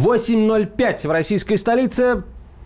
[0.00, 2.24] 8.05 в российской столице.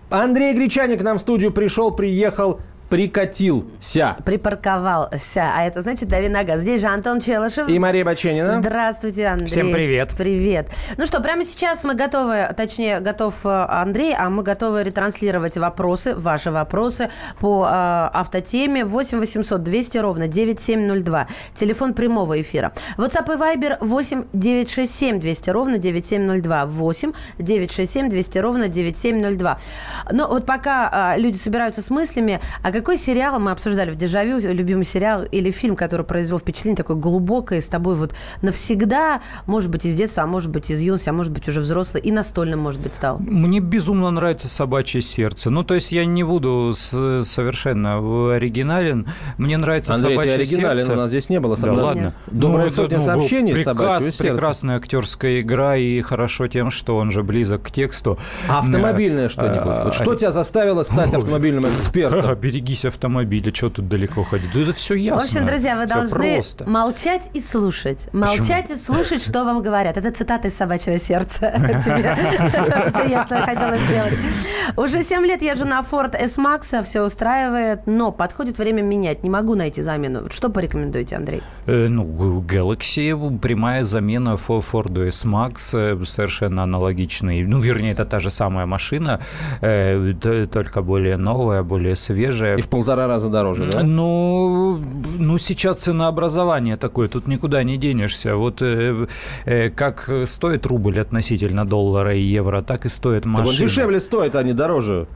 [0.08, 2.60] Андрей Гречаник к нам в студию пришел, приехал
[2.94, 4.16] прикатился.
[4.24, 5.50] Припарковался.
[5.52, 6.60] А это значит дави на газ.
[6.60, 7.68] Здесь же Антон Челышев.
[7.68, 8.60] И Мария Баченина.
[8.60, 9.48] Здравствуйте, Андрей.
[9.48, 10.14] Всем привет.
[10.16, 10.68] Привет.
[10.96, 16.14] Ну что, прямо сейчас мы готовы, точнее, готов э, Андрей, а мы готовы ретранслировать вопросы,
[16.14, 21.26] ваши вопросы по э, автотеме 8 800 200 ровно 9702.
[21.56, 22.74] Телефон прямого эфира.
[22.96, 26.66] WhatsApp и Viber 8 967 200 ровно 9702.
[26.66, 29.58] 8 967 200 ровно 9702.
[30.12, 33.96] Но вот пока э, люди собираются с мыслями, а как какой сериал мы обсуждали в
[33.96, 39.70] «Дежавю», любимый сериал или фильм, который произвел впечатление такое глубокое с тобой вот навсегда, может
[39.70, 42.60] быть, из детства, а может быть, из юности, а может быть, уже взрослый, и настольным,
[42.60, 43.20] может быть, стал?
[43.20, 45.48] Мне безумно нравится «Собачье сердце».
[45.48, 49.08] Ну, то есть я не буду совершенно оригинален.
[49.38, 50.92] Мне нравится Андрей, «Собачье ты оригинален, сердце».
[50.92, 51.56] у нас здесь не было.
[51.56, 52.12] Да, ладно.
[52.26, 54.32] Добрая ну, сотня ну, сообщений приказ, «Собачьего сердца».
[54.34, 58.18] Прекрасная актерская игра и хорошо тем, что он же близок к тексту.
[58.46, 59.74] А автомобильное что-нибудь?
[59.74, 62.20] А, вот что тебя заставило стать автомобильным экспертом?
[62.64, 64.56] Берегись автомобиля, что тут далеко ходить?
[64.56, 65.20] Это все ясно.
[65.20, 66.64] В общем, друзья, вы должны просто.
[66.64, 68.08] молчать и слушать.
[68.14, 68.74] Молчать Почему?
[68.74, 69.98] и слушать, что вам говорят.
[69.98, 71.50] Это цитата из «Собачьего сердца».
[71.84, 74.14] Тебе приятно хотелось сделать.
[74.78, 79.24] Уже 7 лет езжу на Ford S-Max, все устраивает, но подходит время менять.
[79.24, 80.30] Не могу найти замену.
[80.30, 81.42] Что порекомендуете, Андрей?
[81.66, 87.42] Э, ну, Galaxy, прямая замена Ford S-Max, э, совершенно аналогичный.
[87.44, 89.20] Ну, вернее, это та же самая машина,
[89.60, 90.14] э,
[90.50, 92.53] только более новая, более свежая.
[92.58, 93.82] И в полтора раза дороже, да?
[93.82, 94.80] Ну,
[95.18, 98.36] ну сейчас ценообразование такое, тут никуда не денешься.
[98.36, 99.06] Вот э,
[99.44, 103.46] э, как стоит рубль относительно доллара и евро, так и стоит машина.
[103.46, 105.06] Так он дешевле стоит, а не дороже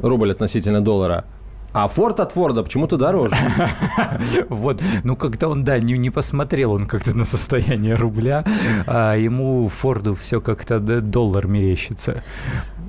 [0.00, 1.24] рубль относительно доллара.
[1.72, 3.36] А Форд от Форда почему-то дороже.
[4.48, 8.44] Вот, ну как-то он, да, не, не посмотрел он как-то на состояние рубля,
[8.86, 12.22] а ему Форду все как-то доллар мерещится.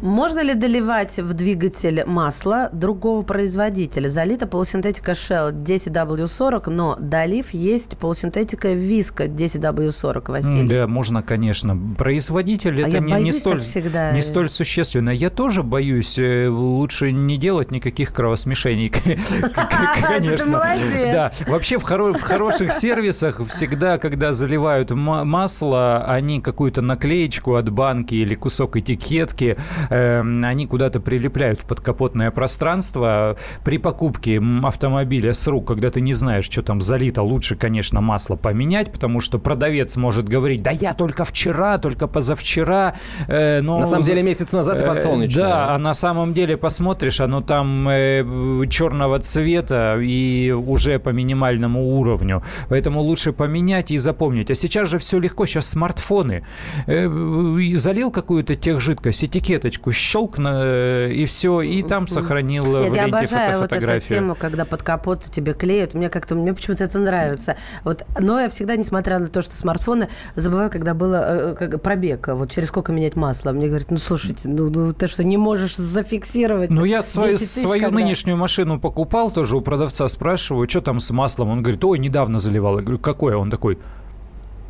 [0.02, 4.08] Можно ли доливать в двигатель масло другого производителя?
[4.08, 10.68] Залита полусинтетика Shell 10W40, но долив есть полусинтетика Виска 10W40, Василий.
[10.68, 11.78] Да, можно, конечно.
[11.98, 14.12] Производитель а это не, не, столь, всегда.
[14.12, 15.10] не столь существенно.
[15.10, 16.18] Я тоже боюсь.
[16.18, 18.90] Э, лучше не делать никаких кровосмешений.
[20.02, 20.64] Конечно.
[21.12, 21.32] Да.
[21.48, 28.78] Вообще в хороших сервисах всегда, когда заливают масло, они какую-то наклеечку от банки или кусок
[28.78, 29.58] этикетки
[29.90, 33.38] они куда-то прилепляют в подкапотное пространство.
[33.64, 38.36] При покупке автомобиля с рук, когда ты не знаешь, что там залито, лучше, конечно, масло
[38.36, 42.96] поменять, потому что продавец может говорить, да я только вчера, только позавчера.
[43.28, 43.80] Э, но...
[43.80, 45.44] На самом деле месяц назад и подсолнечное.
[45.44, 48.24] Э, да, а на самом деле посмотришь, оно там э,
[48.70, 52.44] черного цвета и уже по минимальному уровню.
[52.70, 54.52] Поэтому лучше поменять и запомнить.
[54.52, 56.46] А сейчас же все легко, сейчас смартфоны.
[56.86, 63.60] Залил какую-то техжидкость, этикеточку, кнопочку щелк и все, и там сохранил Нет, в я обожаю
[63.62, 65.94] вот эту тему, когда под капот тебе клеют.
[65.94, 67.56] Мне как-то, мне почему-то это нравится.
[67.84, 72.28] Вот, но я всегда, несмотря на то, что смартфоны, забываю, когда было э, как, пробег,
[72.28, 73.52] вот через сколько менять масло.
[73.52, 76.70] Мне говорят, ну, слушайте, ну, ну ты что, не можешь зафиксировать?
[76.70, 78.00] Ну, я свою, свою когда...
[78.00, 81.50] нынешнюю машину покупал тоже у продавца, спрашиваю, что там с маслом?
[81.50, 82.78] Он говорит, ой, недавно заливал.
[82.78, 83.36] Я говорю, какое?
[83.38, 83.80] Он такой,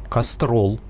[0.09, 0.79] Кастрол.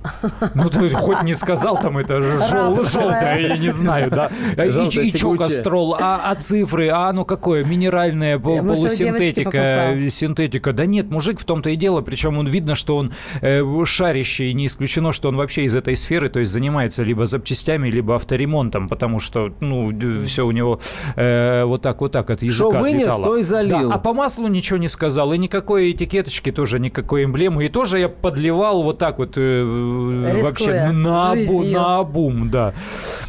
[0.55, 4.29] Ну, ты хоть не сказал там это жел, желтое, я не знаю, да.
[4.57, 5.95] И, и что кастрол?
[5.99, 6.89] А, а цифры?
[6.89, 7.63] А ну какое?
[7.63, 10.73] Минеральная полусинтетика, синтетика.
[10.73, 12.01] Да нет, мужик в том-то и дело.
[12.01, 14.53] Причем он видно, что он э, шарящий.
[14.53, 18.87] Не исключено, что он вообще из этой сферы, то есть занимается либо запчастями, либо авторемонтом,
[18.87, 19.93] потому что, ну,
[20.25, 20.79] все у него
[21.15, 23.89] э, вот так, вот так от языка Что вынес, то и залил.
[23.89, 25.33] Да, а по маслу ничего не сказал.
[25.33, 27.65] И никакой этикеточки тоже, никакой эмблемы.
[27.65, 32.73] И тоже я подливал вот так так вот э, вообще на, обу, на обум, да.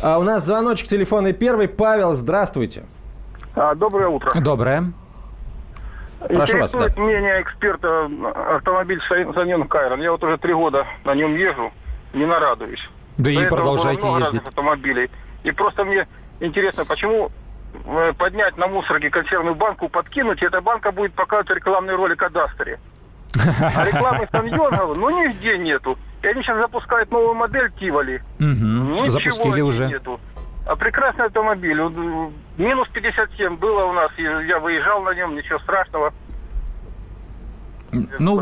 [0.02, 1.68] А у нас звоночек телефонный первый.
[1.68, 2.84] Павел, здравствуйте.
[3.54, 4.38] А, доброе утро.
[4.40, 4.92] Доброе.
[6.28, 6.88] Прошу вас, да.
[6.98, 8.10] мнение эксперта
[8.56, 10.02] автомобиль Саньон Кайрон.
[10.02, 11.72] Я вот уже три года на нем езжу,
[12.12, 12.86] не нарадуюсь.
[13.16, 14.46] Да и продолжайте много ездить.
[14.46, 15.10] автомобилей.
[15.44, 16.06] И просто мне
[16.40, 17.30] интересно, почему
[17.86, 22.28] э, поднять на мусорке консервную банку, подкинуть, и эта банка будет показывать рекламный ролик о
[22.28, 22.78] Дастере.
[23.36, 25.98] А рекламы Саньонова, ну, нигде нету.
[26.22, 28.22] И они сейчас запускают новую модель Тиволи.
[28.38, 29.08] Угу.
[29.08, 29.86] Запустили уже.
[29.86, 30.20] Нету.
[30.66, 31.80] А прекрасный автомобиль.
[32.58, 34.10] Минус 57 было у нас.
[34.18, 36.12] Я выезжал на нем, ничего страшного.
[38.18, 38.38] Ну,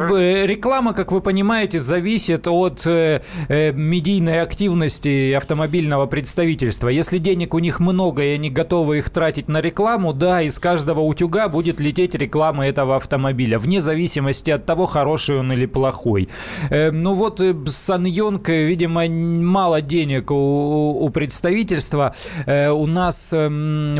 [0.46, 6.88] реклама, как вы понимаете, зависит от э, э, медийной активности автомобильного представительства.
[6.88, 11.00] Если денег у них много, и они готовы их тратить на рекламу, да, из каждого
[11.00, 16.28] утюга будет лететь реклама этого автомобиля, вне зависимости от того, хороший он или плохой.
[16.70, 22.14] Э, ну вот, э, Сан Йонг, видимо, мало денег у, у представительства.
[22.46, 23.48] Э, у нас э,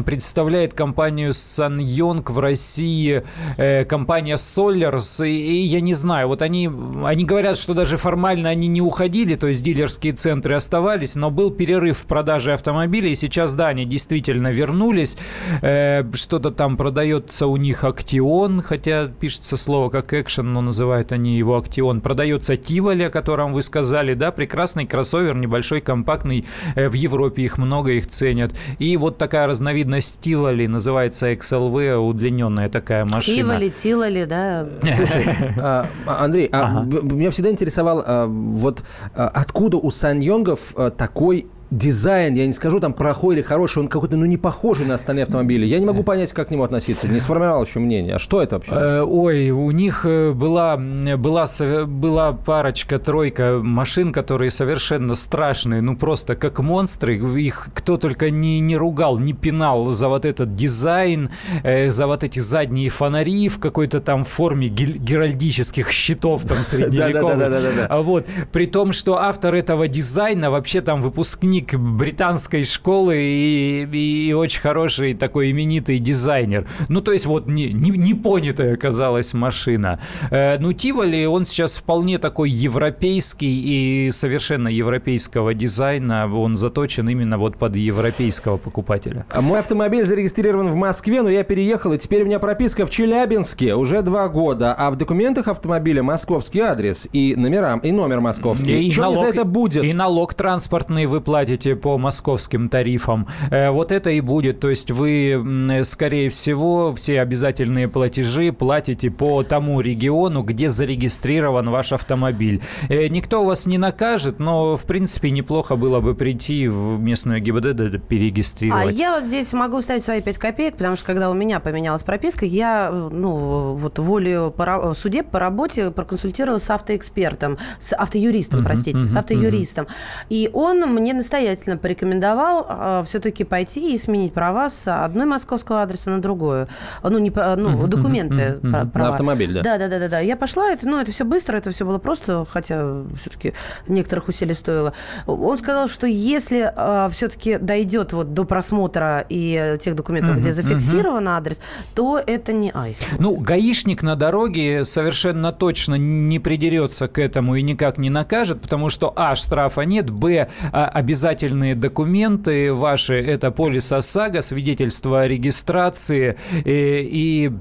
[0.05, 3.23] представляет компанию Сан Йонг в России
[3.57, 6.71] э, компания Solars, и я не знаю, вот они,
[7.05, 11.51] они говорят, что даже формально они не уходили, то есть дилерские центры оставались, но был
[11.51, 15.17] перерыв в продаже автомобилей, и сейчас, да, они действительно вернулись.
[15.63, 21.37] Э, что-то там продается у них Актион, хотя пишется слово как экшен, но называют они
[21.37, 22.01] его Актион.
[22.01, 26.45] Продается Тиволи, о котором вы сказали, да, прекрасный кроссовер, небольшой, компактный,
[26.75, 28.53] э, в Европе их много, их ценят.
[28.79, 33.37] И вот такая разновидность Тиволи называется XLV, удлиненная такая машина.
[33.43, 34.67] Тиволи, Тилоли, да.
[34.97, 35.28] Слушай,
[35.61, 38.83] А, Андрей, а меня всегда интересовал, а, вот
[39.15, 44.17] откуда у Сан Йонгов такой дизайн, я не скажу там плохой или хороший, он какой-то,
[44.17, 45.67] ну, не похожий на остальные автомобили.
[45.67, 47.09] Я не могу понять, как к нему относиться.
[47.09, 48.15] Не сформировал еще мнение.
[48.15, 48.73] А что это вообще?
[48.75, 51.47] Э, ой, у них э, была, была,
[51.87, 57.17] была парочка, тройка машин, которые совершенно страшные, ну, просто как монстры.
[57.39, 61.31] Их кто только не, не ругал, не пинал за вот этот дизайн,
[61.63, 67.87] э, за вот эти задние фонари в какой-то там форме геральдических щитов там средневековых.
[67.89, 74.29] А вот, при том, что автор этого дизайна вообще там выпускник выпускник британской школы и,
[74.29, 76.67] и очень хороший такой именитый дизайнер.
[76.89, 80.01] Ну, то есть вот не, не, не понятая оказалась машина.
[80.31, 86.33] Э, ну, Тиволи, он сейчас вполне такой европейский и совершенно европейского дизайна.
[86.33, 89.27] Он заточен именно вот под европейского покупателя.
[89.31, 92.91] А мой автомобиль зарегистрирован в Москве, но я переехал, и теперь у меня прописка в
[92.91, 98.89] Челябинске уже два года, а в документах автомобиля московский адрес и номера, и номер московский.
[98.89, 99.85] И Что налог, за это будет?
[99.85, 104.61] И налог транспортный вы платите по московским тарифам, э, вот это и будет.
[104.61, 111.93] То есть вы, скорее всего, все обязательные платежи платите по тому региону, где зарегистрирован ваш
[111.93, 112.61] автомобиль.
[112.91, 118.07] Э, никто вас не накажет, но, в принципе, неплохо было бы прийти в местную ГИБДД
[118.07, 118.89] перерегистрировать.
[118.89, 122.03] А я вот здесь могу ставить свои 5 копеек, потому что когда у меня поменялась
[122.03, 128.99] прописка, я, ну, вот волю по, судеб по работе проконсультировалась с автоэкспертом, с автоюристом, простите,
[128.99, 129.87] с автоюристом.
[130.29, 135.83] И он мне настоял настоятельно порекомендовал э, все-таки пойти и сменить права с одной московского
[135.83, 136.69] адреса на другую.
[137.03, 138.59] Ну, не, ну документы.
[138.61, 138.91] Права.
[138.95, 139.63] На автомобиль, да?
[139.63, 140.19] Да, да, да, да, да.
[140.19, 143.55] Я пошла, это, ну, это все быстро, это все было просто, хотя все-таки
[143.87, 144.95] некоторых усилий стоило.
[145.27, 151.29] Он сказал, что если э, все-таки дойдет вот до просмотра и тех документов, где зафиксирован
[151.29, 151.61] адрес,
[151.95, 153.01] то это не айс.
[153.19, 158.91] Ну, гаишник на дороге совершенно точно не придерется к этому и никак не накажет, потому
[158.91, 165.29] что, а, штрафа нет, б, а, обязательно обязательные документы ваши– это полис ОСАГО, свидетельство о
[165.29, 167.53] регистрации э, и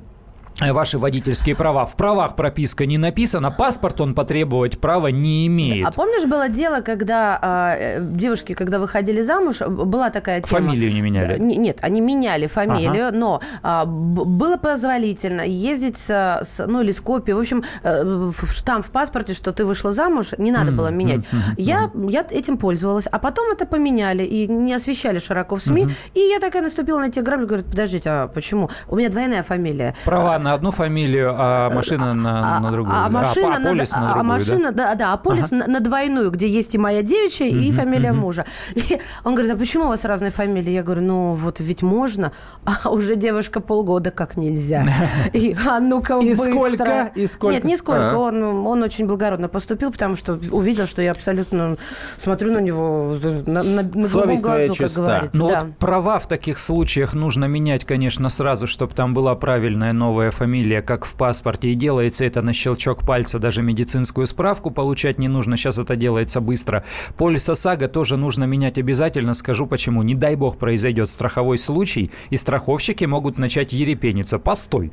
[0.59, 1.85] ваши водительские права.
[1.85, 5.85] В правах прописка не написана, паспорт он потребовать права не имеет.
[5.85, 10.61] А помнишь, было дело, когда э, девушки, когда выходили замуж, была такая тема...
[10.61, 11.35] Фамилию не меняли?
[11.35, 13.17] Э, нет, они меняли фамилию, ага.
[13.17, 16.09] но э, было позволительно ездить с,
[16.43, 20.33] с, ну или с копией, в общем, э, штамп в паспорте, что ты вышла замуж,
[20.37, 21.21] не надо было менять.
[21.57, 26.19] Я, я этим пользовалась, а потом это поменяли и не освещали широко в СМИ, и
[26.19, 28.69] я такая наступила на те грабли, говорю, подождите, а почему?
[28.87, 29.95] У меня двойная фамилия.
[30.05, 32.95] Права на одну фамилию, а машина на, а, на другую.
[32.95, 34.85] А, машина, а, а полис на, на другую, а машина, да?
[34.89, 35.55] да, да, а полис ага.
[35.55, 38.45] на, на двойную, где есть и моя девичья, и фамилия мужа.
[38.75, 40.71] И он говорит, а почему у вас разные фамилии?
[40.71, 42.31] Я говорю, ну вот ведь можно,
[42.65, 44.85] а уже девушка полгода как нельзя.
[45.33, 46.53] И, а ну-ка и быстро.
[46.53, 47.11] Сколько?
[47.15, 47.55] И сколько?
[47.55, 48.11] Нет, нисколько.
[48.11, 48.17] А.
[48.17, 51.77] Он, он очень благородно поступил, потому что увидел, что я абсолютно
[52.17, 55.37] смотрю на него на, на, на Совесть глазу, как говорится.
[55.37, 55.59] Ну да.
[55.59, 60.81] вот права в таких случаях нужно менять, конечно, сразу, чтобы там была правильная новая фамилия
[60.81, 65.57] как в паспорте, и делается это на щелчок пальца, даже медицинскую справку получать не нужно,
[65.57, 66.83] сейчас это делается быстро.
[67.17, 70.03] Полис ОСАГО тоже нужно менять обязательно, скажу почему.
[70.03, 74.39] Не дай бог произойдет страховой случай, и страховщики могут начать ерепениться.
[74.39, 74.91] Постой,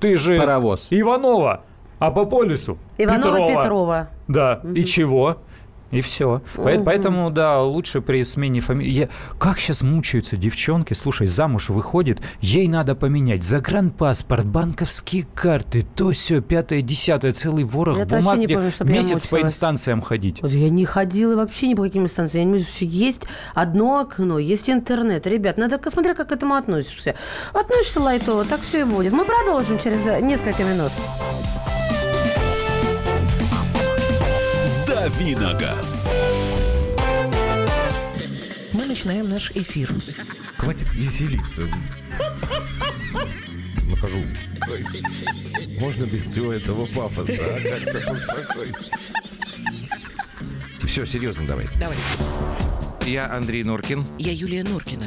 [0.00, 0.88] ты же Паровоз.
[0.90, 1.64] Иванова,
[1.98, 3.62] а по полису Иванова Петрова.
[3.62, 4.08] Петрова.
[4.28, 4.72] Да, угу.
[4.72, 5.38] и чего?
[5.90, 6.42] И все.
[6.56, 6.84] Угу.
[6.84, 9.08] Поэтому, да, лучше при смене фамилии.
[9.38, 10.94] Как сейчас мучаются девчонки?
[10.94, 17.98] Слушай, замуж выходит, ей надо поменять загранпаспорт, банковские карты, то все, пятое, десятое, целый ворох
[17.98, 18.38] я бумаг.
[18.38, 20.42] Не помню, месяц по инстанциям ходить.
[20.42, 22.52] Вот я не ходила вообще ни по каким инстанциям.
[22.52, 23.22] Я не есть
[23.54, 25.26] одно окно, есть интернет.
[25.26, 27.14] Ребят, надо смотря как к этому относишься.
[27.52, 29.12] Относишься лайтово, так все и будет.
[29.12, 30.92] Мы продолжим через несколько минут.
[35.06, 36.10] Давиногаз.
[38.72, 39.94] Мы начинаем наш эфир.
[40.56, 41.68] Хватит веселиться.
[43.88, 44.20] Нахожу.
[45.78, 47.60] Можно без всего этого пафоса, а?
[47.60, 48.74] Как-то поспокойнее.
[50.84, 51.68] Все, серьезно давай.
[51.78, 51.96] Давай.
[53.06, 54.04] Я Андрей Норкин.
[54.18, 55.06] Я Юлия Норкина.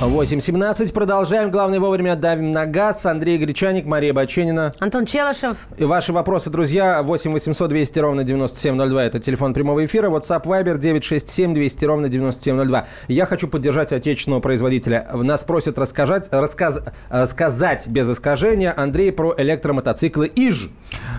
[0.00, 0.92] 8.17.
[0.92, 1.50] Продолжаем.
[1.50, 3.04] Главное вовремя давим на газ.
[3.04, 4.72] Андрей Гречаник, Мария Баченина.
[4.78, 5.66] Антон Челышев.
[5.76, 7.02] И ваши вопросы, друзья.
[7.02, 9.04] 8 800 200 ровно 9702.
[9.04, 10.08] Это телефон прямого эфира.
[10.08, 12.86] WhatsApp Viber 967 200 ровно 9702.
[13.08, 15.08] Я хочу поддержать отечественного производителя.
[15.12, 20.70] Нас просят рассказать, рассказ, рассказать без искажения, Андрей, про электромотоциклы ИЖ.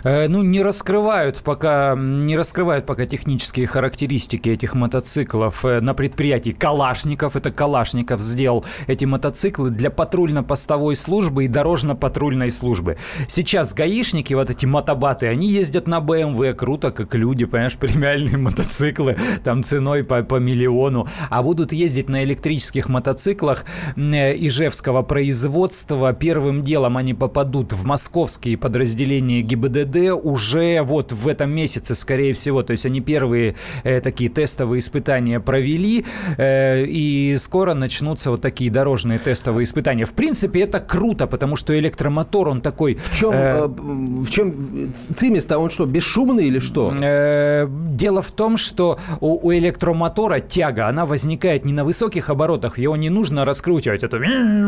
[0.06, 5.66] Э, ну, не раскрывают пока, не раскрывают пока технические характеристики этих мотоциклов.
[5.66, 12.98] Э, на предприятии Калашников, это Калашников сделал эти мотоциклы для патрульно-постовой службы и дорожно-патрульной службы.
[13.28, 19.18] Сейчас гаишники, вот эти мотобаты, они ездят на BMW, круто, как люди, понимаешь, премиальные мотоциклы,
[19.44, 26.14] там ценой по, по миллиону, а будут ездить на электрических мотоциклах э, ижевского производства.
[26.14, 32.64] Первым делом они попадут в московские подразделения ГИБДД уже вот в этом месяце, скорее всего.
[32.64, 36.06] То есть они первые э, такие тестовые испытания провели,
[36.38, 40.04] э, и скоро начнутся вот такие такие дорожные тестовые испытания.
[40.04, 42.96] В принципе, это круто, потому что электромотор, он такой...
[42.96, 44.54] В чем, э, в чем
[44.94, 45.58] цимис-то?
[45.60, 46.94] Он что, бесшумный или что?
[47.02, 52.78] Э, дело в том, что у, у электромотора тяга, она возникает не на высоких оборотах,
[52.78, 54.18] его не нужно раскручивать, это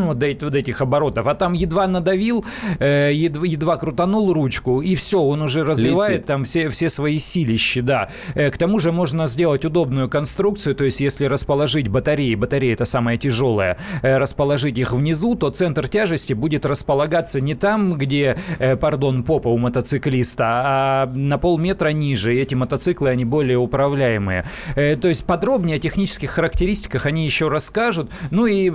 [0.06, 2.46] вот до, этих оборотов, а там едва надавил,
[2.78, 6.26] э, едва, едва крутанул ручку, и все, он уже развивает Летит.
[6.26, 8.08] там все, все свои силищи, да.
[8.34, 12.86] Э, к тому же можно сделать удобную конструкцию, то есть если расположить батареи, батарея это
[12.86, 18.76] самая тяжелая, Э, расположить их внизу, то центр тяжести будет располагаться не там, где, э,
[18.76, 22.34] пардон, попа у мотоциклиста, а на полметра ниже.
[22.34, 24.44] И эти мотоциклы, они более управляемые.
[24.74, 28.10] Э, то есть подробнее о технических характеристиках они еще расскажут.
[28.30, 28.70] Ну и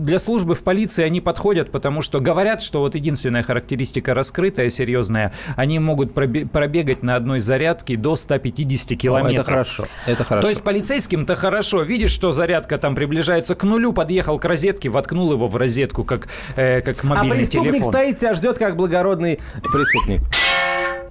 [0.00, 5.32] для службы в полиции они подходят, потому что говорят, что вот единственная характеристика раскрытая, серьезная,
[5.56, 9.38] они могут пробегать на одной зарядке до 150 километров.
[9.38, 9.86] О, это хорошо.
[10.06, 10.42] Это хорошо.
[10.42, 11.82] То есть полицейским-то хорошо.
[11.82, 16.28] Видишь, что зарядка там приближается к нулю, подъехал к розетке, воткнул его в розетку, как,
[16.56, 17.92] э, как а мобильный а преступник телефон.
[17.92, 19.40] стоит, тебя ждет, как благородный
[19.72, 20.20] преступник.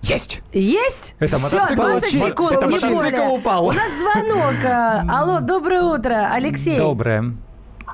[0.04, 0.44] Есть!
[0.52, 1.16] Есть?
[1.20, 3.66] Это Все, мотоцикл, 20 секунд, это мотоцикл упал.
[3.66, 4.54] У нас звонок.
[5.10, 6.78] Алло, доброе утро, Алексей.
[6.78, 7.34] Доброе.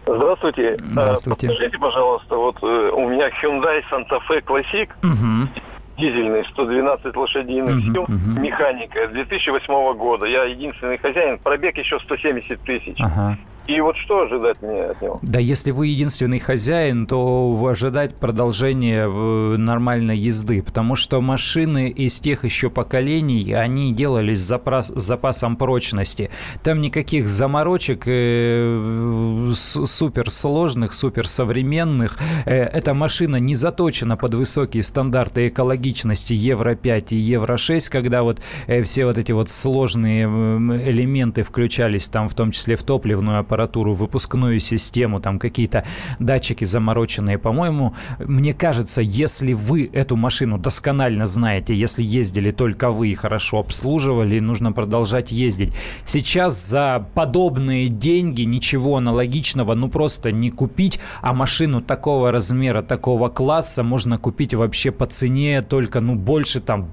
[0.06, 0.76] Здравствуйте.
[0.78, 1.48] Здравствуйте.
[1.48, 5.50] Подскажите, пожалуйста, вот э, у меня Hyundai Santa Fe Classic, угу.
[5.98, 8.40] дизельный, 112 лошадиных угу, сил, угу.
[8.40, 10.26] механика, 2008 года.
[10.26, 12.98] Я единственный хозяин, пробег еще 170 тысяч.
[13.00, 13.38] Ага.
[13.70, 15.20] И вот что ожидать мне от него?
[15.22, 22.20] Да, если вы единственный хозяин, то ожидать продолжения э, нормальной езды, потому что машины из
[22.20, 26.32] тех еще поколений, они делались с, запас, с запасом прочности.
[26.64, 32.18] Там никаких заморочек э, суперсложных, суперсовременных.
[32.48, 38.82] Э, эта машина не заточена под высокие стандарты экологичности Евро-5 и Евро-6, когда вот э,
[38.82, 43.94] все вот эти вот сложные элементы включались там, в том числе в топливную аппаратуру, аппаратуру,
[43.94, 45.84] выпускную систему, там какие-то
[46.20, 47.38] датчики замороченные.
[47.38, 53.60] По-моему, мне кажется, если вы эту машину досконально знаете, если ездили только вы и хорошо
[53.60, 55.74] обслуживали, нужно продолжать ездить.
[56.06, 63.30] Сейчас за подобные деньги ничего аналогичного ну просто не купить, а машину такого размера, такого
[63.30, 66.90] класса можно купить вообще по цене только ну больше там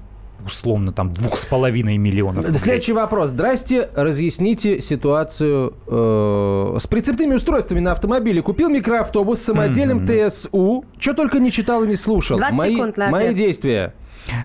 [0.47, 2.45] условно там двух с половиной миллионов.
[2.45, 2.59] Рублей.
[2.59, 3.29] Следующий вопрос.
[3.29, 8.41] Здрасте, разъясните ситуацию э, с прицепными устройствами на автомобиле.
[8.41, 10.29] Купил микроавтобус с самодельным mm-hmm.
[10.29, 10.85] ТСУ.
[10.97, 12.39] Что только не читал и не слушал.
[12.39, 13.93] Мои, секунд, мои действия.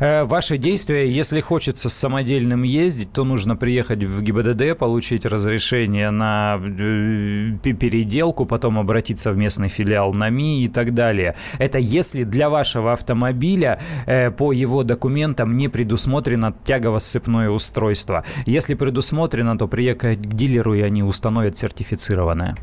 [0.01, 6.11] Э, ваши действия, если хочется с самодельным ездить, то нужно приехать в ГИБДД, получить разрешение
[6.11, 11.37] на э, переделку, потом обратиться в местный филиал НАМИ и так далее.
[11.59, 18.25] Это если для вашего автомобиля э, по его документам не предусмотрено тягово-сцепное устройство.
[18.47, 22.57] Если предусмотрено, то приехать к дилеру, и они установят сертифицированное.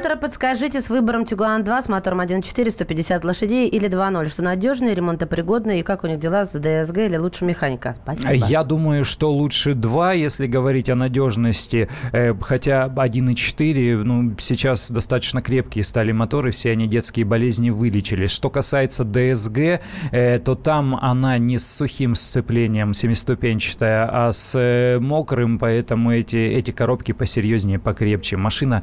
[0.00, 0.16] Утро.
[0.16, 5.80] Подскажите, с выбором Тигуан 2 с мотором 1.4, 150 лошадей или 2.0, что надежные, ремонтопригодные,
[5.80, 7.94] и как у них дела с ДСГ или лучше механика?
[7.94, 8.32] Спасибо.
[8.46, 15.42] Я думаю, что лучше 2, если говорить о надежности, э, хотя 1.4, ну, сейчас достаточно
[15.42, 18.30] крепкие стали моторы, все они детские болезни вылечились.
[18.30, 24.98] Что касается ДСГ, э, то там она не с сухим сцеплением семиступенчатая, а с э,
[24.98, 28.38] мокрым, поэтому эти, эти коробки посерьезнее, покрепче.
[28.38, 28.82] Машина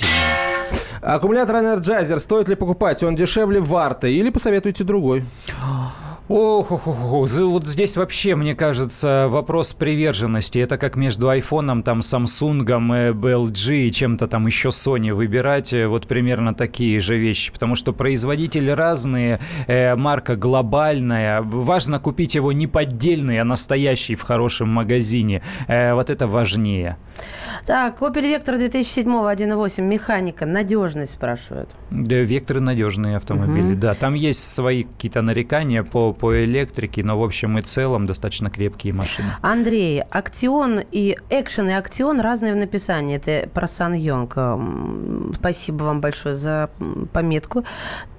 [0.00, 0.40] исключительная.
[1.02, 3.02] Аккумулятор Energizer стоит ли покупать?
[3.02, 5.24] Он дешевле варты или посоветуйте другой?
[6.32, 10.60] Ох, ох, ох, вот здесь вообще, мне кажется, вопрос приверженности.
[10.60, 15.72] Это как между айфоном, там, Samsung, LG и чем-то там еще Sony выбирать.
[15.72, 17.50] Э, вот примерно такие же вещи.
[17.50, 21.42] Потому что производители разные, э, марка глобальная.
[21.42, 25.42] Важно купить его не поддельный, а настоящий в хорошем магазине.
[25.66, 26.96] Э, вот это важнее.
[27.66, 31.68] Так, Opel Vectra 2007 1.8, механика, надежность спрашивают.
[31.90, 33.80] Да, Векторы надежные автомобили, угу.
[33.80, 33.92] да.
[33.92, 38.92] Там есть свои какие-то нарекания по по электрике, но в общем и целом достаточно крепкие
[38.92, 39.28] машины.
[39.42, 43.16] Андрей, Актион и Экшен и Актион разные в написании.
[43.16, 44.36] Это про Сан Йонг.
[45.34, 46.70] Спасибо вам большое за
[47.12, 47.64] пометку.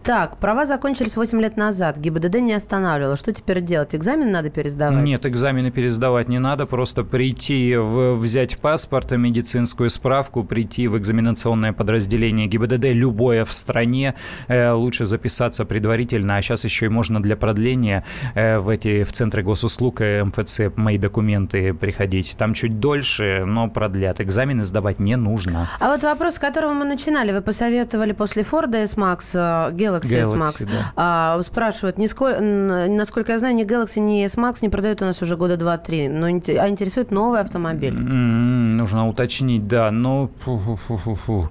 [0.03, 1.99] Так, права закончились 8 лет назад.
[1.99, 3.15] ГИБДД не останавливало.
[3.15, 3.93] Что теперь делать?
[3.93, 5.03] Экзамен надо пересдавать?
[5.03, 6.65] Нет, экзамены пересдавать не надо.
[6.65, 14.15] Просто прийти, в, взять паспорт, медицинскую справку, прийти в экзаменационное подразделение ГИБДД, любое в стране.
[14.47, 16.37] Э, лучше записаться предварительно.
[16.37, 18.03] А сейчас еще и можно для продления
[18.33, 22.35] э, в эти в центры госуслуг э, МФЦ мои документы приходить.
[22.39, 24.19] Там чуть дольше, но продлят.
[24.19, 25.67] Экзамены сдавать не нужно.
[25.79, 27.31] А вот вопрос, с которого мы начинали.
[27.31, 30.65] Вы посоветовали после Форда S-Max Galaxy, Galaxy S-Max.
[30.65, 30.93] Да.
[30.95, 35.35] А, спрашивают, нисколько, насколько я знаю, ни Galaxy, ни S-Max не продают у нас уже
[35.37, 36.09] года 2-3.
[36.09, 37.93] Но а интересует новый автомобиль.
[37.93, 39.91] Mm-hmm, нужно уточнить, да.
[39.91, 40.29] Но...
[40.45, 41.49] Фу-фу-фу-фу.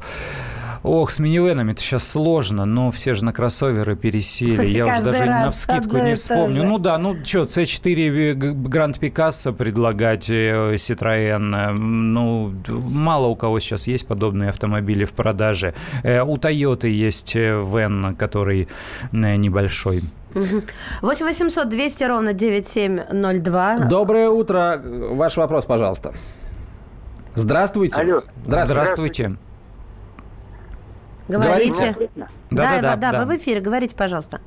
[0.82, 4.72] Ох, с минивенами это сейчас сложно, но все же на кроссоверы пересели.
[4.72, 6.64] Я уже даже на вскидку не вспомню.
[6.64, 11.54] Ну да, ну что, C4 Grand Picasso предлагать э, Citroën.
[11.54, 15.74] Э, ну, мало у кого сейчас есть подобные автомобили в продаже.
[16.02, 18.68] Э, у Toyota есть Вен, который
[19.12, 20.02] небольшой.
[21.02, 23.78] 8 800 200 ровно 9702.
[23.80, 24.80] Доброе утро.
[24.82, 26.14] Ваш вопрос, пожалуйста.
[27.34, 28.00] Здравствуйте.
[28.00, 28.22] Алло.
[28.44, 28.64] Здравствуйте.
[28.64, 29.36] Здравствуйте.
[31.30, 31.96] Говорите.
[32.16, 34.40] Да, да, да, да, да, вы в эфире, говорите, пожалуйста.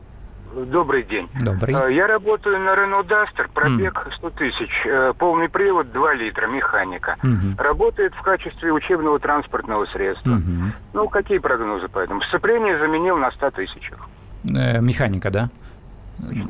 [0.54, 1.28] Добрый день.
[1.42, 1.74] Добрый.
[1.74, 4.16] Э, я работаю на Renault Duster, пробег mm.
[4.18, 7.16] 100 тысяч, э, полный привод 2 литра, механика.
[7.24, 7.58] Mm-hmm.
[7.58, 10.30] Работает в качестве учебного транспортного средства.
[10.30, 10.72] Mm-hmm.
[10.94, 12.22] Ну, какие прогнозы по этому?
[12.22, 14.08] Сцепление заменил на 100 тысячах.
[14.56, 15.50] Э, механика, да?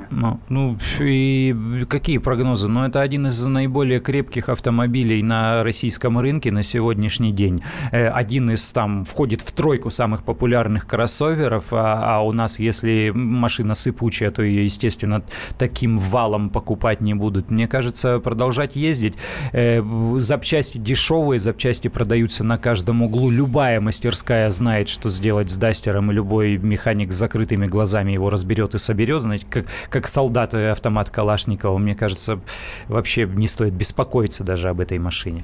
[0.10, 2.68] Ну, ну, и какие прогнозы?
[2.68, 7.64] Ну, это один из наиболее крепких автомобилей на российском рынке на сегодняшний день.
[7.92, 13.12] Э, один из там входит в тройку самых популярных кроссоверов, а, а у нас, если
[13.14, 15.24] машина сыпучая, то ее, естественно,
[15.58, 17.50] таким валом покупать не будут.
[17.50, 19.16] Мне кажется, продолжать ездить.
[19.52, 19.82] Э,
[20.18, 23.30] запчасти дешевые, запчасти продаются на каждом углу.
[23.30, 28.76] Любая мастерская знает, что сделать с Дастером, и любой механик с закрытыми глазами его разберет
[28.76, 29.24] и соберет.
[29.24, 29.48] Значит,
[29.90, 31.78] как, как солдат автомат Калашникова.
[31.78, 32.40] Мне кажется,
[32.88, 35.44] вообще не стоит беспокоиться даже об этой машине.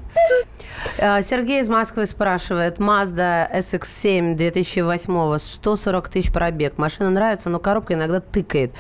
[1.00, 2.78] А, Сергей из Москвы спрашивает.
[2.78, 6.78] Mazda SX7 2008, 140 тысяч пробег.
[6.78, 8.74] Машина нравится, но коробка иногда тыкает.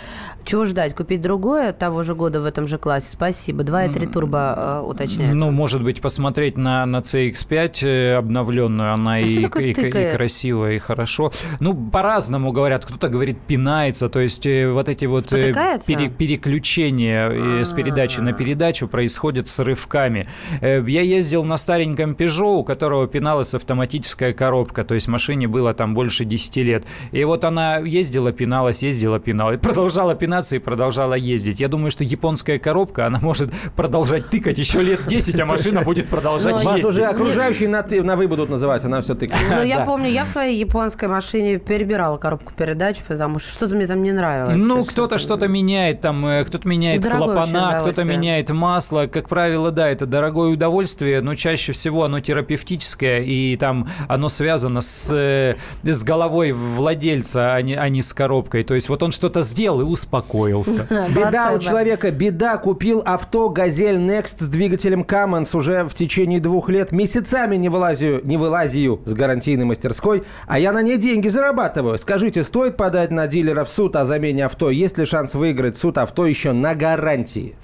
[0.43, 0.95] Чего ждать?
[0.95, 3.07] Купить другое того же года в этом же классе?
[3.11, 3.63] Спасибо.
[3.63, 5.33] 2.3 турбо э, уточняет.
[5.33, 8.93] Ну, может быть, посмотреть на, на CX-5 э, обновленную.
[8.93, 11.31] Она а и, и, и, и красивая, и хорошо.
[11.59, 12.85] Ну, по-разному говорят.
[12.85, 14.09] Кто-то говорит, пинается.
[14.09, 17.65] То есть э, вот эти вот пере, переключения А-а-а.
[17.65, 20.27] с передачи на передачу происходят с рывками.
[20.61, 21.57] Я ездил на
[21.93, 24.83] стареньком Peugeot, у которого пиналась автоматическая коробка.
[24.83, 26.85] То есть машине было там больше 10 лет.
[27.11, 29.59] И вот она ездила, пиналась, ездила, пиналась.
[29.69, 31.59] Продолжала пинаться комбинации продолжала ездить.
[31.59, 36.07] Я думаю, что японская коробка, она может продолжать тыкать еще лет 10, а машина будет
[36.07, 36.85] продолжать ездить.
[36.85, 39.39] уже окружающие на, на вы будут называть, она все тыкает.
[39.59, 43.87] Ну, я помню, я в своей японской машине перебирала коробку передач, потому что что-то мне
[43.87, 44.55] там не нравилось.
[44.57, 49.07] Ну, кто-то что-то меняет, там, э, кто-то меняет клапана, кто-то меняет масло.
[49.07, 54.81] Как правило, да, это дорогое удовольствие, но чаще всего оно терапевтическое, и там оно связано
[54.81, 58.63] с, э, с головой владельца, а не, а не с коробкой.
[58.63, 60.87] То есть вот он что-то сделал и успокоился.
[61.09, 62.57] Беда у человека, беда.
[62.57, 66.91] Купил авто «Газель Next» с двигателем Cummins уже в течение двух лет.
[66.91, 71.97] Месяцами не вылазию, не вылазию с гарантийной мастерской, а я на ней деньги зарабатываю.
[71.97, 74.69] Скажите, стоит подать на дилера в суд о замене авто?
[74.69, 77.55] Есть ли шанс выиграть суд авто еще на гарантии?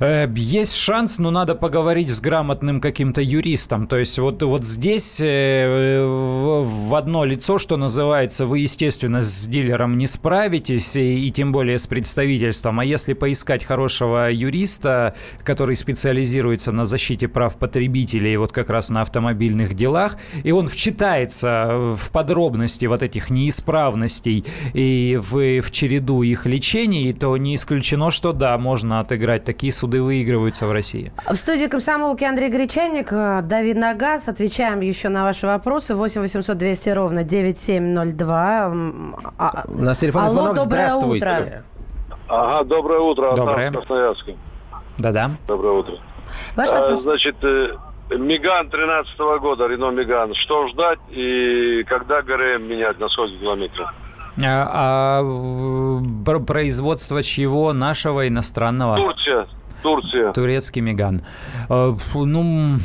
[0.00, 3.35] Э, есть шанс, но надо поговорить с грамотным каким-то юристом.
[3.86, 9.98] То есть вот, вот здесь э, в одно лицо, что называется, вы, естественно, с дилером
[9.98, 12.80] не справитесь, и, и тем более с представительством.
[12.80, 19.02] А если поискать хорошего юриста, который специализируется на защите прав потребителей, вот как раз на
[19.02, 24.44] автомобильных делах, и он вчитается в подробности вот этих неисправностей
[24.74, 29.44] и в, в череду их лечений, то не исключено, что да, можно отыграть.
[29.44, 31.12] Такие суды выигрываются в России.
[31.30, 34.28] В студии комсомолки Андрей Гречаник, э, Давид Нагас.
[34.28, 35.94] Отвечаем еще на ваши вопросы.
[35.94, 38.72] 8 800 200 ровно 9702.
[39.38, 40.54] А, У нас телефонный Алло, звонок.
[40.56, 41.26] Доброе Здравствуйте.
[41.26, 41.64] Утро.
[42.28, 43.36] Ага, доброе утро.
[43.36, 43.70] Доброе.
[43.70, 44.36] Красноярске.
[44.98, 45.30] Да-да.
[45.46, 45.94] Доброе утро.
[46.56, 47.76] Ваш а, значит, э,
[48.10, 50.34] Меган 13 -го года, Рено Меган.
[50.34, 53.90] Что ждать и когда ГРМ менять на сколько километров?
[54.44, 57.72] А, а производство чего?
[57.72, 58.96] Нашего иностранного?
[58.96, 59.46] Турция.
[59.86, 60.32] Турция.
[60.32, 61.22] Турецкий Меган.
[61.68, 62.76] А, ну,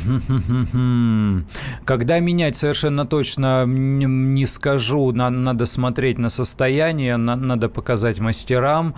[1.84, 5.10] когда менять совершенно точно не скажу.
[5.10, 8.94] Надо смотреть на состояние, надо показать мастерам.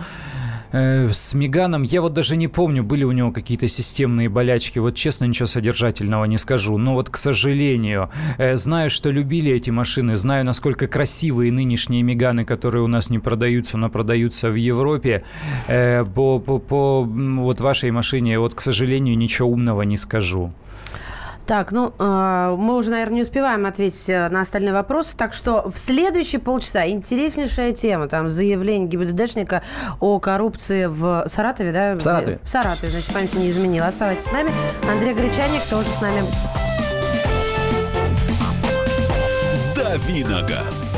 [0.75, 4.79] Э, с Меганом, я вот даже не помню, были у него какие-то системные болячки.
[4.79, 6.77] Вот честно, ничего содержательного не скажу.
[6.77, 12.43] Но вот, к сожалению, э, знаю, что любили эти машины, знаю, насколько красивые нынешние Меганы,
[12.43, 15.23] которые у нас не продаются, но продаются в Европе.
[15.67, 20.51] Э, по, по, по вот вашей машине, вот, к сожалению, ничего умного не скажу.
[21.47, 25.69] Так, ну, э, мы уже, наверное, не успеваем ответить э, на остальные вопросы, так что
[25.69, 29.61] в следующие полчаса интереснейшая тема, там, заявление ГИБДДшника
[29.99, 31.95] о коррупции в Саратове, да?
[31.95, 32.39] В Саратове.
[32.43, 33.87] В Саратове, значит, память не изменила.
[33.87, 34.51] Оставайтесь с нами.
[34.89, 36.23] Андрей Гречаник тоже с нами.
[39.75, 40.97] Давиногаз.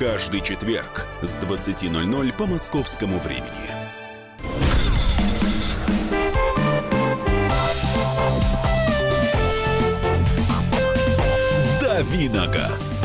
[0.00, 3.68] каждый четверг с 20.00 по московскому времени.
[11.82, 13.04] Давиногаз.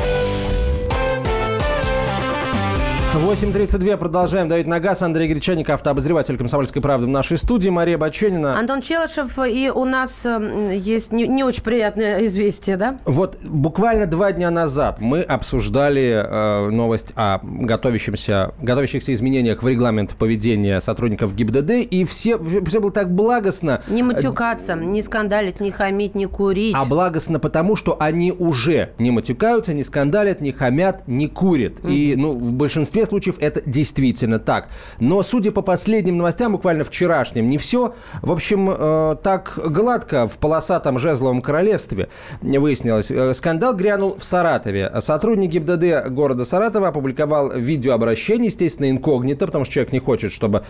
[3.17, 3.95] 8.32.
[3.97, 5.01] Продолжаем давить на газ.
[5.01, 7.69] Андрей Гречаник, автообозреватель «Комсомольской правды» в нашей студии.
[7.69, 8.59] Мария Баченина.
[8.59, 9.39] Антон Челышев.
[9.39, 12.97] И у нас эм, есть не, не очень приятное известие, да?
[13.05, 20.15] Вот буквально два дня назад мы обсуждали э, новость о готовящемся, готовящихся изменениях в регламент
[20.15, 21.71] поведения сотрудников ГИБДД.
[21.89, 23.81] И все, все было так благостно.
[23.87, 26.75] Не матюкаться, не скандалить, не хамить, не курить.
[26.77, 31.79] А благостно потому, что они уже не матюкаются, не скандалят, не хамят, не курят.
[31.79, 31.93] Mm.
[31.93, 34.69] И ну, в большинстве случаев это действительно так.
[34.99, 40.37] Но, судя по последним новостям, буквально вчерашним, не все, в общем, э, так гладко в
[40.37, 42.09] полосатом жезловом королевстве
[42.41, 43.11] выяснилось.
[43.11, 44.91] Э, скандал грянул в Саратове.
[44.99, 50.63] Сотрудник ГИБДД города Саратова опубликовал видеообращение, естественно, инкогнито, потому что человек не хочет, чтобы,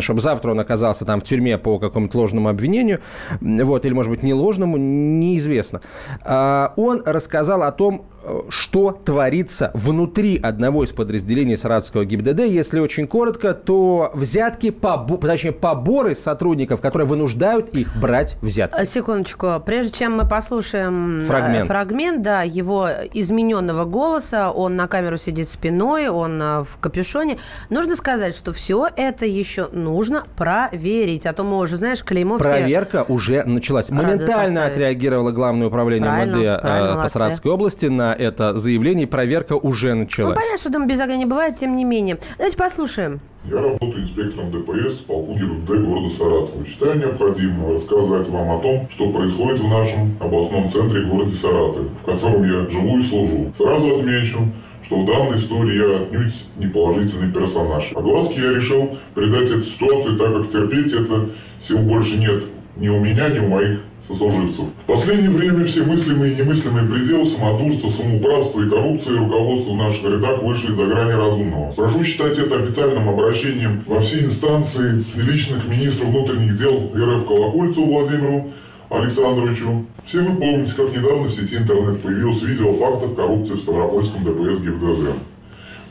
[0.00, 3.00] чтобы завтра он оказался там в тюрьме по какому-то ложному обвинению,
[3.40, 5.80] вот, или, может быть, не ложному, неизвестно.
[6.22, 8.06] А, он рассказал о том,
[8.48, 12.40] что творится внутри одного из подразделений Саратовского ГИБДД.
[12.40, 18.80] Если очень коротко, то взятки, побо, точнее, поборы сотрудников, которые вынуждают их брать взятки.
[18.80, 19.62] Э, секундочку.
[19.64, 25.48] Прежде чем мы послушаем э, фрагмент, фрагмент да, его измененного голоса, он на камеру сидит
[25.48, 27.38] спиной, он э, в капюшоне,
[27.70, 31.26] нужно сказать, что все это еще нужно проверить.
[31.26, 33.12] А то мы уже, знаешь, клеймо Проверка все...
[33.12, 33.90] уже началась.
[33.90, 39.54] Моментально отреагировало Главное управление правильно, МВД правильно, по Саратовской области на это заявление, и проверка
[39.54, 40.36] уже началась.
[40.36, 42.18] Ну, понятно, что там без огня не бывает, тем не менее.
[42.36, 43.20] Давайте послушаем.
[43.44, 46.66] Я работаю инспектором ДПС полку ГИБДД города Саратова.
[46.66, 52.04] Считаю необходимым рассказать вам о том, что происходит в нашем областном центре города Саратов, в
[52.04, 53.52] котором я живу и служу.
[53.58, 54.38] Сразу отмечу,
[54.86, 57.92] что в данной истории я отнюдь не положительный персонаж.
[57.94, 61.30] Огласки я решил придать этой ситуации, так как терпеть это
[61.66, 62.44] сил больше нет
[62.76, 64.66] ни у меня, ни у моих сослуживцев.
[64.82, 70.04] В последнее время все мыслимые и немыслимые пределы самодурства, самоуправства и коррупции руководства в наших
[70.04, 71.72] рядах вышли за грани разумного.
[71.72, 78.52] Прошу считать это официальным обращением во все инстанции личных министров внутренних дел РФ Колокольцеву Владимиру
[78.90, 79.86] Александровичу.
[80.06, 84.24] Все вы помните, как недавно в сети интернет появилось видео о фактах коррупции в Ставропольском
[84.24, 85.18] ДПС ГИБДД.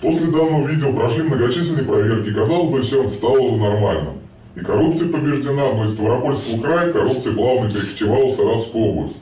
[0.01, 4.09] После данного видео прошли многочисленные проверки, казалось бы, все стало нормально.
[4.55, 9.17] И коррупция побеждена, но из Ставропольского края коррупция плавно перекочевала в Саратовскую область.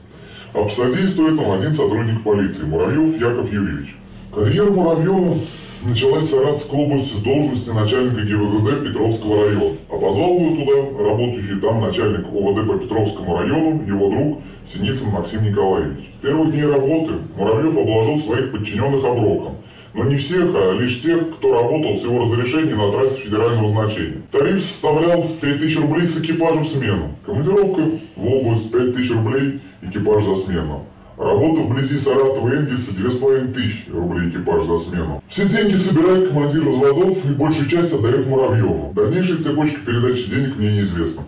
[0.53, 3.95] А посодействует нам один сотрудник полиции, Муравьев Яков Юрьевич.
[4.33, 5.39] Карьера Муравьева
[5.83, 9.77] началась в Саратовской области с должности начальника ГИБДД Петровского района.
[9.89, 14.41] А позвал его туда работающий там начальник ОВД по Петровскому району, его друг
[14.73, 16.09] Синицын Максим Николаевич.
[16.19, 19.55] В первые дни работы Муравьев обложил своих подчиненных оброком.
[19.93, 24.21] Но не всех, а лишь тех, кто работал с его разрешения на трассе федерального значения.
[24.31, 27.15] Тариф составлял 5000 рублей с экипажем в смену.
[27.25, 30.85] Командировка в область 5000 рублей экипаж за смену.
[31.17, 35.21] Работа вблизи Саратова и Энгельса 2500 рублей экипаж за смену.
[35.29, 38.93] Все деньги собирает командир разводов и большую часть отдает Муравьеву.
[38.95, 41.23] Дальнейшая цепочка передачи денег мне неизвестна.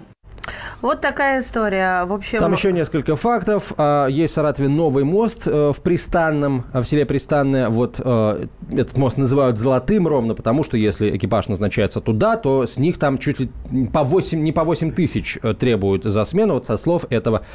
[0.84, 2.04] Вот такая история.
[2.04, 2.40] В общем...
[2.40, 3.72] Там еще несколько фактов.
[3.78, 7.70] А, есть в Саратове новый мост э, в Пристанном, в селе Пристанное.
[7.70, 12.80] Вот э, этот мост называют золотым ровно, потому что если экипаж назначается туда, то с
[12.80, 13.50] них там чуть ли
[13.94, 17.46] по 8, не по 8 тысяч э, требуют за смену, вот со слов этого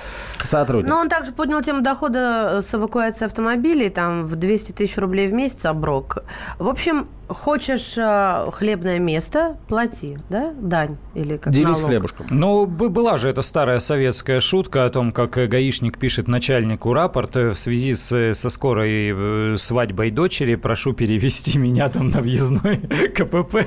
[0.43, 0.89] сотрудника.
[0.89, 5.35] Но он также поднял тему дохода с эвакуации автомобилей, там в 200 тысяч рублей в
[5.35, 6.25] месяц оброк.
[6.59, 11.87] В общем, хочешь э, хлебное место, плати, да, дань или как Делись налог.
[11.91, 12.27] хлебушком.
[12.31, 17.57] Ну, была же эта старая советская шутка о том, как гаишник пишет начальнику рапорт в
[17.57, 22.77] связи с, со скорой э, свадьбой дочери, прошу перевести меня там на въездной
[23.15, 23.67] КПП.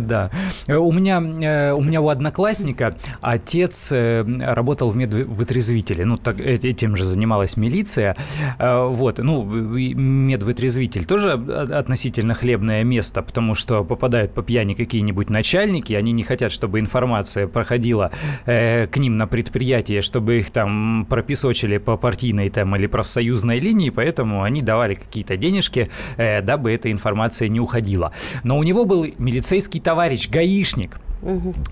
[0.00, 0.30] Да.
[0.68, 6.04] У меня, э, у меня у одноклассника отец э, работал в медвытрезвителе.
[6.04, 8.16] Ну, так, этим же занималась милиция.
[8.58, 16.12] Вот, ну, медвытрезвитель тоже относительно хлебное место, потому что попадают по пьяни какие-нибудь начальники, они
[16.12, 18.10] не хотят, чтобы информация проходила
[18.46, 23.90] э, к ним на предприятие, чтобы их там прописочили по партийной там или профсоюзной линии,
[23.90, 28.12] поэтому они давали какие-то денежки, э, дабы эта информация не уходила.
[28.42, 30.98] Но у него был милицейский товарищ, гаишник,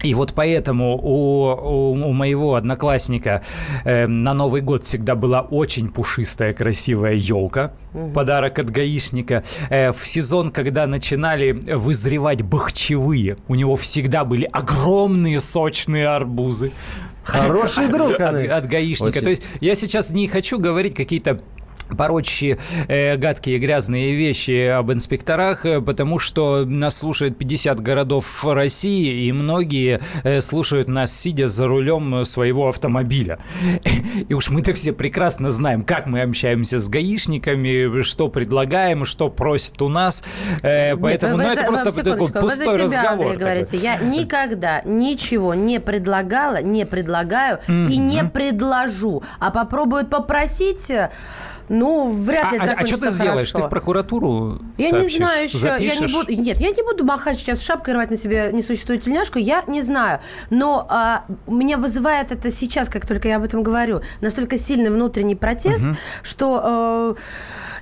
[0.03, 3.43] и вот поэтому у, у, у моего одноклассника
[3.85, 7.73] э, на Новый год всегда была очень пушистая, красивая елка.
[7.95, 8.13] Угу.
[8.13, 9.45] Подарок от гаишника.
[9.71, 16.73] Э, в сезон, когда начинали вызревать бахчевые, у него всегда были огромные сочные арбузы.
[17.25, 19.19] Хороший друг, от, от гаишника.
[19.19, 19.21] Очень.
[19.23, 21.41] То есть я сейчас не хочу говорить какие-то
[21.97, 29.27] порочащие э, гадкие грязные вещи об инспекторах, э, потому что нас слушает 50 городов России,
[29.27, 33.39] и многие э, слушают нас, сидя за рулем своего автомобиля.
[34.29, 39.81] И уж мы-то все прекрасно знаем, как мы общаемся с гаишниками, что предлагаем, что просят
[39.83, 40.25] у нас.
[40.63, 43.27] Э, поэтому, Нет, ну, это просто такой пустой вы себя, разговор.
[43.33, 47.91] Андрей, говорите, я никогда ничего не предлагала, не предлагаю mm-hmm.
[47.91, 50.93] и не предложу, а попробуют попросить
[51.69, 53.53] ну, вряд ли а, это а, а что ты сделаешь?
[53.53, 55.13] Ты в прокуратуру Я сообщишь?
[55.13, 55.59] не знаю еще.
[55.59, 56.01] Запишешь?
[56.01, 59.39] Я не буду, нет, я не буду махать сейчас шапкой, рвать на себе несуществующую тельняшку.
[59.39, 60.21] Я не знаю.
[60.51, 65.37] Но а, меня вызывает это сейчас, как только я об этом говорю, настолько сильный внутренний
[65.37, 65.97] протест, угу.
[66.23, 67.17] что...
[67.19, 67.23] Э,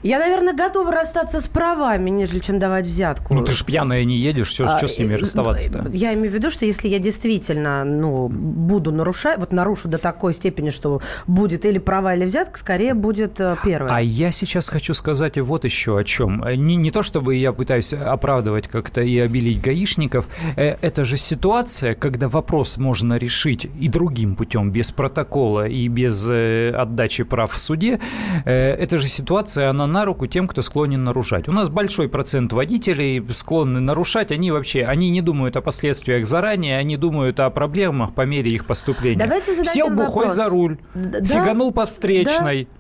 [0.02, 3.34] я, наверное, готова расстаться с правами, нежели чем давать взятку.
[3.34, 5.90] Ну, ты же пьяная не едешь, все, а, что с ними расставаться-то?
[5.92, 10.32] Я имею в виду, что если я действительно ну, буду нарушать, вот нарушу до такой
[10.32, 13.94] степени, что будет или права, или взятка, скорее будет э, первое.
[13.94, 16.42] А я сейчас хочу сказать вот еще о чем.
[16.48, 20.28] Не, не то, чтобы я пытаюсь оправдывать как-то и обелить гаишников.
[20.56, 26.26] Э, это же ситуация, когда вопрос можно решить и другим путем, без протокола и без
[26.30, 28.00] э, отдачи прав в суде.
[28.44, 31.48] Это же ситуация, она на руку тем, кто склонен нарушать.
[31.48, 36.78] У нас большой процент водителей склонны нарушать, они вообще, они не думают о последствиях заранее,
[36.78, 39.18] они думают о проблемах по мере их поступления.
[39.18, 40.34] Давайте Сел бухой вопрос.
[40.34, 41.24] за руль, да?
[41.24, 42.64] фиганул по встречной.
[42.64, 42.70] Да?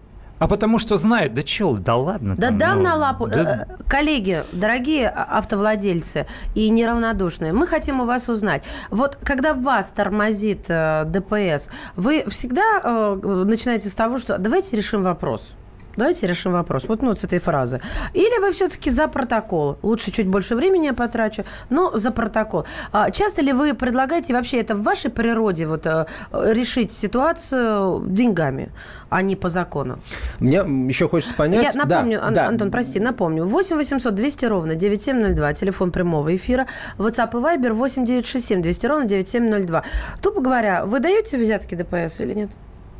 [0.40, 2.34] А потому что знает, да чел, да ладно.
[2.34, 3.26] Да там, дам ну, на лапу.
[3.26, 3.66] Да...
[3.68, 8.62] Э, коллеги, дорогие автовладельцы и неравнодушные, мы хотим у вас узнать.
[8.90, 15.02] Вот когда вас тормозит э, ДПС, вы всегда э, начинаете с того, что давайте решим
[15.02, 15.52] вопрос.
[16.00, 16.84] Давайте решим вопрос.
[16.88, 17.82] Вот, ну, вот с этой фразы.
[18.14, 19.76] Или вы все-таки за протокол?
[19.82, 22.64] Лучше чуть больше времени я потрачу, но за протокол.
[22.90, 28.70] А часто ли вы предлагаете, вообще это в вашей природе, вот, э, решить ситуацию деньгами,
[29.10, 29.98] а не по закону?
[30.38, 30.58] Мне
[30.88, 31.74] еще хочется понять...
[31.74, 32.48] Я напомню, да, Ан- да.
[32.48, 33.44] Антон, прости, напомню.
[33.44, 36.66] 8 800 200 ровно 9702, телефон прямого эфира.
[36.96, 39.82] WhatsApp и Viber 8 967 200 ровно 9702.
[40.22, 42.50] Тупо говоря, вы даете взятки ДПС или нет?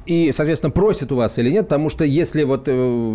[0.07, 2.73] И, соответственно, просит у вас или нет, потому что если вот э,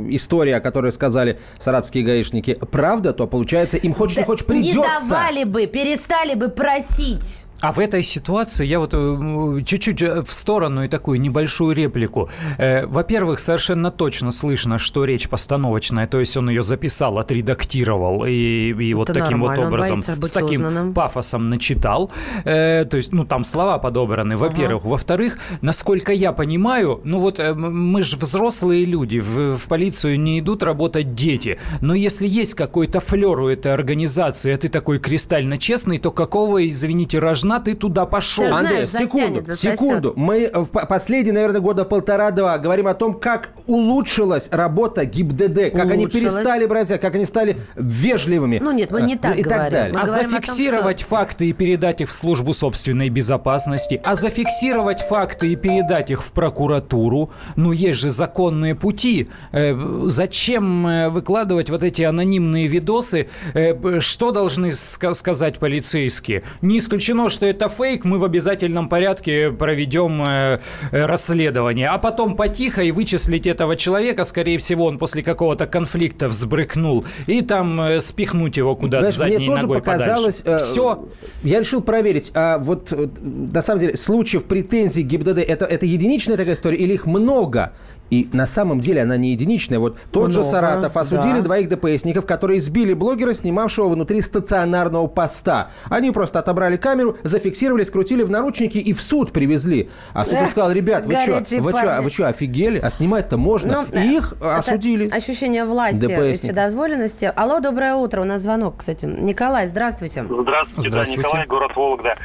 [0.09, 4.77] история, о которой сказали саратские гаишники, правда, то получается им хочешь да не хочешь придется.
[4.77, 7.44] Не давали бы, перестали бы просить.
[7.65, 12.29] А в этой ситуации я вот э, чуть-чуть э, в сторону и такую небольшую реплику.
[12.59, 18.69] Э, во-первых, совершенно точно слышно, что речь постановочная, то есть он ее записал, отредактировал и,
[18.69, 20.93] и вот таким вот образом, с таким узнанным.
[20.93, 22.11] пафосом начитал.
[22.43, 24.83] То есть, ну, там слова подобраны, во-первых.
[24.83, 24.89] Ага.
[24.89, 30.61] Во-вторых, насколько я понимаю, ну вот мы же взрослые люди, в, в полицию не идут
[30.61, 31.57] работать дети.
[31.81, 36.67] Но если есть какой-то флер у этой организации, а ты такой кристально честный, то какого,
[36.67, 38.53] извините, рожна ты туда пошел?
[38.53, 40.13] Андрей, секунду, секунду.
[40.15, 46.07] Мы в последние, наверное, года полтора-два говорим о том, как улучшилась работа ГИБДД, как они
[46.07, 48.59] перестали брать, как они стали вежливыми.
[48.59, 49.63] Ну нет, мы не так и говорим.
[49.63, 49.99] Так далее.
[49.99, 51.15] а зафиксировать том, что...
[51.15, 56.31] факты и передать их в службу собственной безопасности, а зафиксировать факты и передать их в
[56.31, 59.29] прокуратуру, ну есть же законные пути.
[59.51, 63.27] Э, зачем э, выкладывать вот эти анонимные видосы?
[63.53, 66.43] Э, что должны сказать полицейские?
[66.61, 70.59] Не исключено, что это фейк, мы в обязательном порядке проведем э,
[70.91, 71.89] э, расследование.
[71.89, 77.41] А потом потихо и вычислить этого человека, скорее всего, он после какого-то конфликта взбрыкнул, и
[77.41, 80.65] там э, спихнуть его куда-то задней мне ногой тоже показалось, подальше.
[80.65, 81.05] Все.
[81.43, 86.55] Я решил проверить, а вот на самом деле случаев претензий ГИБДД это, это единичная такая
[86.55, 87.73] история или их много?
[88.09, 89.79] И на самом деле она не единичная.
[89.79, 91.41] Вот тот Много, же Саратов осудили да.
[91.41, 95.69] двоих ДПСников, которые сбили блогера, снимавшего внутри стационарного поста.
[95.89, 99.89] Они просто отобрали камеру, зафиксировали, скрутили в наручники и в суд привезли.
[100.13, 102.79] А суд Эх, сказал, ребят, вы что, вы что, вы что, офигели?
[102.79, 103.85] А снимать-то можно.
[103.91, 105.09] Ну, и их осудили.
[105.09, 106.19] Ощущение власти ДПСник.
[106.19, 107.31] и вседозволенности.
[107.35, 108.21] Алло, доброе утро.
[108.21, 109.05] У нас звонок, кстати.
[109.05, 110.23] Николай, здравствуйте.
[110.23, 111.21] Здравствуйте, здравствуйте.
[111.23, 112.15] Да, Николай, город Вологда.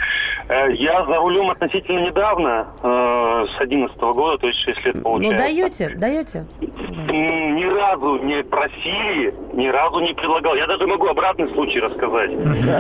[0.48, 5.32] Э, я за рулем относительно недавно, э, с 11 года, то есть 6 лет получается.
[5.32, 6.46] Ну, даете, даете?
[6.61, 10.54] Ни разу не просили, ни разу не предлагал.
[10.54, 12.30] Я даже могу обратный случай рассказать.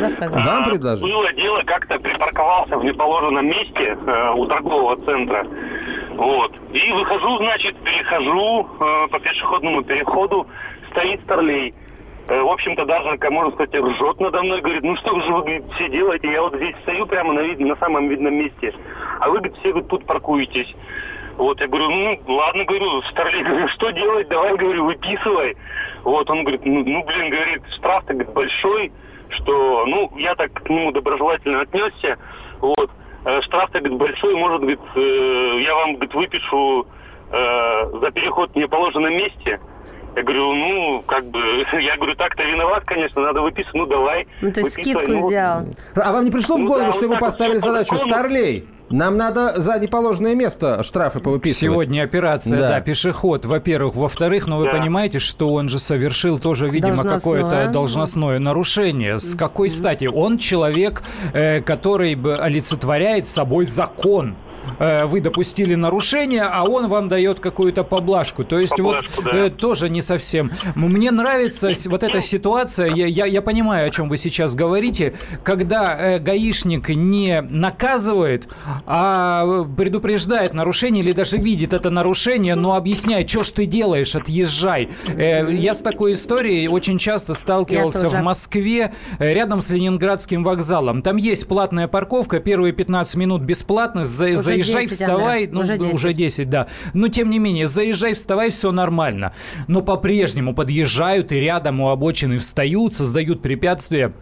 [0.00, 0.44] Рассказывай.
[0.44, 1.06] Вам предложил?
[1.06, 5.46] Было дело, как-то припарковался в неположенном месте э, у торгового центра.
[6.16, 6.52] Вот.
[6.72, 8.68] И выхожу, значит, перехожу
[9.10, 10.46] по пешеходному переходу,
[10.90, 11.74] стоит старлей.
[12.28, 15.64] Э, в общем-то, даже, можно сказать, ржет надо мной, говорит, ну что же вы говорит,
[15.74, 18.72] все делаете, я вот здесь стою прямо на, вид, на самом видном месте,
[19.18, 20.74] а вы, говорит, все говорит, тут паркуетесь.
[21.40, 25.56] Вот, я говорю, ну, ладно, говорю, Старлей, говорю, что делать, давай, говорю, выписывай.
[26.04, 28.92] Вот, он говорит, ну, ну блин, говорит, штраф-то, большой,
[29.30, 32.18] что, ну, я так к нему доброжелательно отнесся,
[32.60, 32.90] вот,
[33.24, 36.86] э, штраф-то, говорит, большой, может, говорит, э, я вам, говорит, выпишу
[37.32, 39.60] э, за переход в неположенном месте,
[40.16, 41.40] я говорю, ну, как бы,
[41.80, 44.26] я говорю, так-то виноват, конечно, надо выписывать, ну, давай.
[44.40, 45.66] Ну, то есть скидку ну, взял.
[45.94, 47.98] А вам не пришло в ну голову, ну, да, что вот ему поставили задачу?
[47.98, 51.60] Старлей, нам надо за неположенное место штрафы повыписывать.
[51.60, 53.94] Сегодня операция, да, да пешеход, во-первых.
[53.94, 54.78] Во-вторых, но ну, вы да.
[54.78, 59.18] понимаете, что он же совершил тоже, видимо, какое-то должностное нарушение.
[59.18, 60.06] С какой стати?
[60.06, 64.34] Он человек, э, который олицетворяет собой закон.
[64.78, 68.44] Э, вы допустили нарушение, а он вам дает какую-то поблажку.
[68.44, 69.46] То есть поблажку, вот да.
[69.46, 70.50] э, тоже не совсем.
[70.74, 75.96] Мне нравится вот эта ситуация, я, я, я понимаю, о чем вы сейчас говорите, когда
[75.96, 78.48] э, гаишник не наказывает,
[78.86, 84.90] а предупреждает нарушение или даже видит это нарушение, но объясняет, что ж ты делаешь, отъезжай.
[85.06, 91.02] Э, я с такой историей очень часто сталкивался в Москве э, рядом с Ленинградским вокзалом.
[91.02, 95.54] Там есть платная парковка, первые 15 минут бесплатно, за, заезжай, 10, вставай, Андре.
[95.54, 95.94] ну, уже 10.
[95.94, 96.66] уже 10, да.
[96.94, 99.32] Но, тем не менее, заезжай, вставай, все нормально.
[99.68, 104.12] Но по-прежнему подъезжают и рядом у обочины встают, создают препятствия.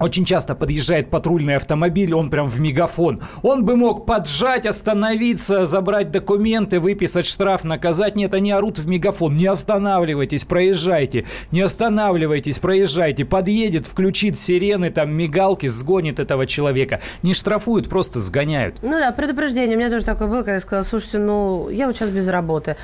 [0.00, 3.20] Очень часто подъезжает патрульный автомобиль, он прям в мегафон.
[3.42, 8.14] Он бы мог поджать, остановиться, забрать документы, выписать штраф, наказать.
[8.14, 9.36] Нет, они орут в мегафон.
[9.36, 11.26] Не останавливайтесь, проезжайте.
[11.50, 13.24] Не останавливайтесь, проезжайте.
[13.24, 17.00] Подъедет, включит сирены, там мигалки, сгонит этого человека.
[17.22, 18.76] Не штрафуют, просто сгоняют.
[18.82, 19.76] Ну да, предупреждение.
[19.76, 22.76] У меня тоже такое было, когда я сказала, слушайте, ну, я вот сейчас без работы.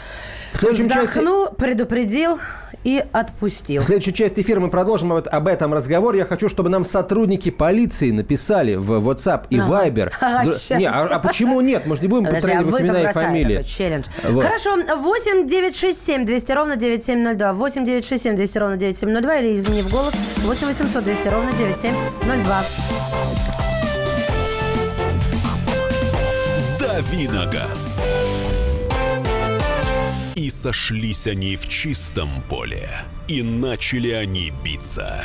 [0.53, 1.57] В следующем Вздохнул, части...
[1.61, 2.39] предупредил
[2.85, 3.83] и отпустил.
[3.83, 6.15] В следующей части эфира мы продолжим об этом разговор.
[6.15, 9.87] Я хочу, чтобы нам сотрудники полиции написали в WhatsApp и ага.
[9.87, 10.13] Viber.
[10.25, 10.45] А,
[10.79, 11.83] не, а, а почему нет?
[11.87, 13.63] Мы же не будем Подожди, а имена и фамилии.
[13.63, 14.07] Челлендж.
[14.31, 14.43] Вот.
[14.43, 14.77] Хорошо.
[14.77, 17.53] 8 9 6 7 200 ровно 9702.
[17.53, 22.65] 8 9 6 7 200 ровно 9702 или изменив голос 8 800 200 ровно 9702.
[26.81, 28.03] Давиногаз.
[30.35, 32.89] И сошлись они в чистом поле,
[33.29, 35.25] и начали они биться.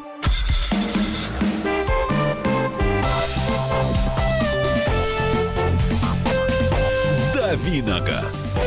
[7.51, 8.57] Давиногаз.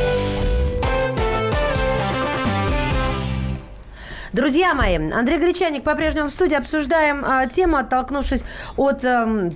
[4.31, 6.53] Друзья мои, Андрей Гречаник по-прежнему в студии.
[6.53, 8.45] Обсуждаем э, тему, оттолкнувшись
[8.77, 9.03] от...
[9.03, 9.49] Э,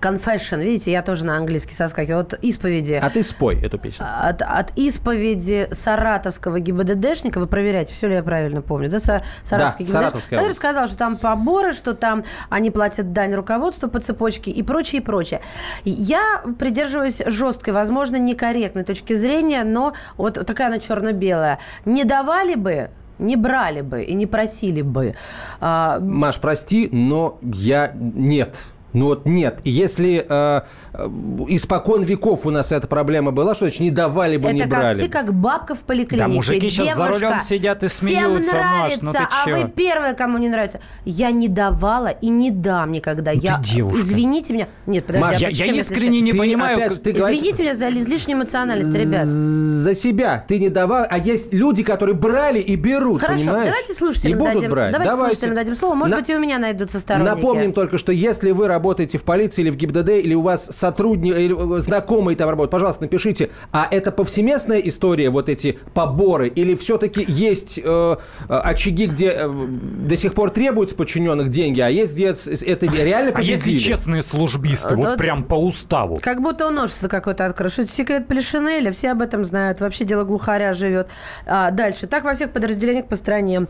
[0.00, 2.20] Confession, видите, я тоже на английский соскакиваю.
[2.20, 3.00] От исповеди.
[3.02, 4.06] А ты спой эту песню.
[4.08, 8.98] От, от исповеди саратовского ГИБДДшника, вы проверяете, все ли я правильно помню, да?
[8.98, 14.00] Саратовский да, ГИБДДшник, который сказал, что там поборы, что там они платят дань руководству по
[14.00, 15.40] цепочке и прочее, и прочее.
[15.84, 21.58] Я придерживаюсь жесткой, возможно, некорректной точки зрения, но вот такая она черно-белая.
[21.84, 25.14] Не давали бы не брали бы и не просили бы.
[25.60, 28.58] А, Маш, прости, но я нет.
[28.94, 29.60] Ну вот нет.
[29.64, 30.60] И если э,
[30.94, 31.08] э,
[31.48, 34.70] испокон веков у нас эта проблема была, что значит не давали бы, это не как,
[34.70, 35.00] брали.
[35.00, 36.26] ты как бабка в поликлинике.
[36.26, 38.42] Да, мужики Девушка, сейчас за рулем сидят и смеются.
[38.42, 39.60] Всем нравится, Маш, ну а чего?
[39.60, 40.80] вы первая, кому не нравится.
[41.04, 43.32] Я не давала и не дам никогда.
[43.32, 44.00] Ну, я, ты девушка.
[44.00, 44.68] Извините меня.
[44.86, 45.26] Нет, подожди.
[45.26, 46.78] Маш, а я, я искренне не ты понимаю.
[46.78, 47.02] Опять, как...
[47.02, 49.26] ты Извините говоришь, меня за излишнюю эмоциональность, ребят.
[49.26, 53.66] За себя ты не давал, а есть люди, которые брали и берут, Хорошо, понимаешь?
[53.66, 54.70] давайте слушателям и будут дадим.
[54.70, 54.92] брать.
[54.92, 55.94] Давайте, давайте слушателям дадим слово.
[55.94, 56.20] Может На...
[56.20, 57.28] быть, и у меня найдутся сторонники.
[57.28, 61.36] Напомним только, что если вы работаете в полиции или в ГИБДД, или у вас сотрудник,
[61.36, 66.74] или э, знакомые там работают, пожалуйста, напишите, а это повсеместная история, вот эти поборы, или
[66.74, 68.16] все-таки есть э,
[68.48, 73.42] очаги, где э, до сих пор требуются подчиненных деньги, а есть где это реально А
[73.42, 76.18] если честные службисты, вот, вот прям по уставу?
[76.22, 77.70] Как будто он офис какой-то открыл.
[77.70, 79.80] Что это секрет Плешинеля, все об этом знают.
[79.80, 81.08] Вообще дело глухаря живет.
[81.46, 82.06] А, дальше.
[82.06, 83.66] Так во всех подразделениях по стране.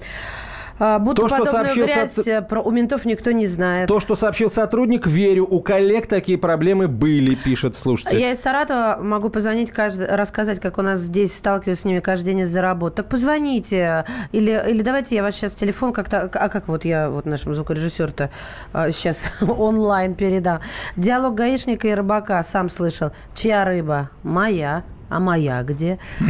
[0.79, 2.43] А, будто то, что сообщил грязь со...
[2.43, 3.89] про у ментов никто не знает.
[3.89, 5.45] То, что сообщил сотрудник, верю.
[5.45, 8.19] У коллег такие проблемы были, пишет слушатель.
[8.19, 12.27] Я из Саратова могу позвонить, каждый, рассказать, как у нас здесь сталкиваюсь с ними каждый
[12.27, 12.97] день из-за работы.
[12.99, 14.05] Так позвоните.
[14.33, 16.31] Или, или давайте я ваш сейчас телефон как-то...
[16.33, 18.31] А как вот я вот нашему звукорежиссеру-то
[18.73, 20.61] сейчас онлайн передам.
[20.97, 23.13] Диалог гаишника и рыбака сам слышал.
[23.35, 24.11] Чья рыба?
[24.23, 24.85] Моя.
[25.09, 25.99] А моя где?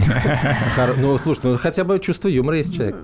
[0.97, 2.97] Ну, слушай, ну хотя бы чувство юмора есть человек.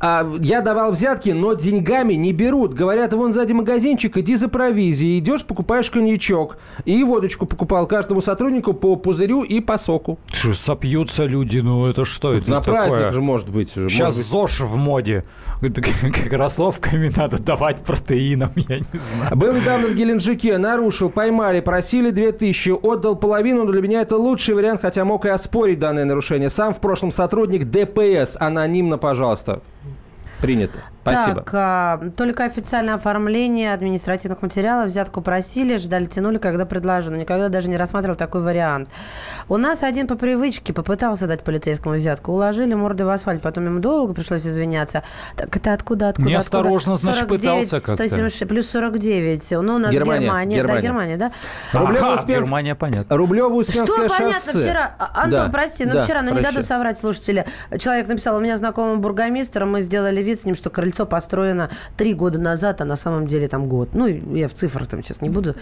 [0.00, 2.74] А, я давал взятки, но деньгами не берут.
[2.74, 5.18] Говорят, вон сзади магазинчик, иди за провизией.
[5.18, 6.58] Идешь, покупаешь коньячок.
[6.84, 10.18] И водочку покупал каждому сотруднику по пузырю и по соку.
[10.32, 11.58] Что, сопьются люди?
[11.58, 12.88] Ну, это что Тут это На такое?
[12.88, 13.70] праздник же может быть.
[13.70, 15.24] Сейчас может ЗОЖ в моде.
[16.30, 19.36] Кроссовками надо давать протеином, я не знаю.
[19.36, 24.54] Был недавно в Геленджике, нарушил, поймали, просили 2000, отдал половину, но для меня это лучший
[24.54, 26.50] вариант, хотя мог и оспорить данное нарушение.
[26.50, 28.36] Сам в прошлом сотрудник ДПС.
[28.38, 29.62] Анонимно, пожалуйста.
[30.40, 30.78] Принято.
[31.02, 31.42] Спасибо.
[31.42, 34.88] Так, а, только официальное оформление административных материалов.
[34.88, 37.16] Взятку просили, ждали, тянули, когда предложено.
[37.16, 38.88] Никогда даже не рассматривал такой вариант.
[39.48, 42.32] У нас один по привычке попытался дать полицейскому взятку.
[42.32, 45.02] Уложили морды в асфальт, потом ему долго пришлось извиняться.
[45.36, 47.12] Так это откуда, откуда, Неосторожно, откуда?
[47.12, 48.06] значит, пытался как-то.
[48.06, 49.50] 176, плюс 49.
[49.62, 50.20] Ну, у нас Германия.
[50.26, 50.56] Германия.
[50.56, 50.76] Германия.
[50.76, 51.32] Да, Германия, да?
[51.78, 53.14] Рублево Ага, Германия, понятно.
[53.16, 54.60] Рублево-Успенское Что понятно шоссе.
[54.60, 54.94] вчера?
[54.98, 57.44] А, Антон, Да, прости, но да, вчера, ну не дадут соврать слушатели.
[57.78, 62.14] Человек написал, у меня знакомый бургомистр, мы сделали вид с ним, что крыльцо построено три
[62.14, 63.90] года назад, а на самом деле там год.
[63.94, 65.54] Ну, я в цифрах там сейчас не буду.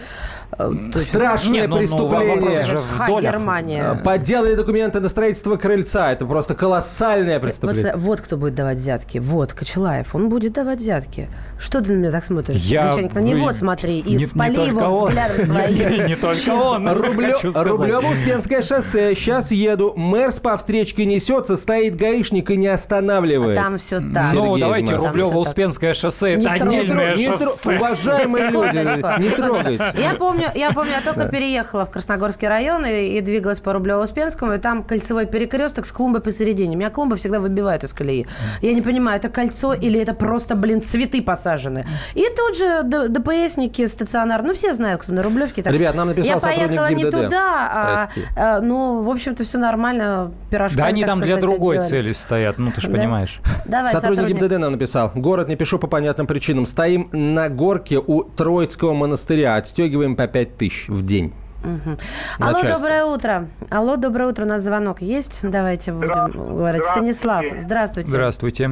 [0.57, 0.71] э.
[0.95, 2.65] Страшное Не, ну, ну, преступление.
[3.07, 3.21] долях.
[3.21, 4.01] Германия.
[4.03, 6.11] Подделали документы на строительство крыльца.
[6.11, 7.95] Это просто колоссальное Вот, преступление.
[7.95, 9.17] вот кто будет давать взятки.
[9.19, 10.13] Вот, Кочелаев.
[10.15, 11.29] Он будет давать взятки.
[11.59, 12.57] Что ты на меня так смотришь?
[12.61, 15.09] Я- Гречаник, на него ну, смотри и не- не спали только его он.
[15.09, 16.05] взглядом своим.
[16.07, 16.87] Не только он.
[16.89, 19.15] Рублево-Успенское шоссе.
[19.15, 19.93] Сейчас еду.
[19.95, 23.55] Мэр по встречке несется, стоит гаишник и не останавливает.
[23.55, 24.33] Там все так.
[24.33, 25.11] Ну, давайте, Москвы.
[25.29, 27.75] Рублево-Успенское шоссе, Не это отдельное шоссе.
[27.75, 29.83] Уважаемые люди, не трогайте.
[29.95, 34.55] Я помню, я помню, я только переехала в Красногорский район и, и двигалась по Рублево-Успенскому,
[34.55, 36.75] и там кольцевой перекресток с клумбой посередине.
[36.75, 38.27] Меня клумбы всегда выбивают из колеи.
[38.61, 41.85] Я не понимаю, это кольцо или это просто, блин, цветы посажены.
[42.13, 45.61] И тут же ДПСники стационар, ну все знают, кто на Рублевке.
[45.61, 45.73] так.
[45.73, 47.11] Ребят, нам написал Я поехала не ГИБДД.
[47.23, 50.31] туда, а, а, ну, в общем-то, все нормально.
[50.49, 52.97] Пирожками, Да они там для другой цели стоят, ну ты же Да?
[52.97, 53.39] понимаешь.
[53.65, 54.41] Давай, Сотрудник сотрудник.
[54.41, 55.10] ГИБДД нам написал.
[55.15, 56.65] Город не пишу по понятным причинам.
[56.65, 59.55] Стоим на горке у Троицкого монастыря.
[59.55, 61.33] Отстегиваем по 5 тысяч в день.
[61.63, 61.97] Мгм.
[62.39, 63.47] Алло, доброе утро.
[63.69, 64.45] Алло, доброе утро.
[64.45, 65.41] У нас звонок есть?
[65.43, 66.85] Давайте будем говорить.
[66.85, 68.09] Станислав, здравствуйте.
[68.09, 68.71] Здравствуйте.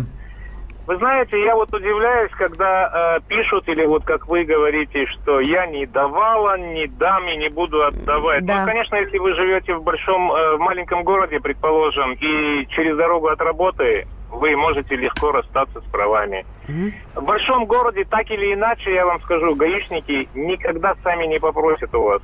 [0.87, 5.67] Вы знаете, я вот удивляюсь, когда э, пишут, или вот как вы говорите, что я
[5.67, 8.43] не давала, не дам и не буду отдавать.
[8.47, 8.61] Да.
[8.61, 13.27] Ну, конечно, если вы живете в большом, э, в маленьком городе, предположим, и через дорогу
[13.27, 16.45] от работы, вы можете легко расстаться с правами.
[16.67, 16.93] Mm-hmm.
[17.15, 22.03] В большом городе, так или иначе, я вам скажу, гаишники никогда сами не попросят у
[22.03, 22.21] вас.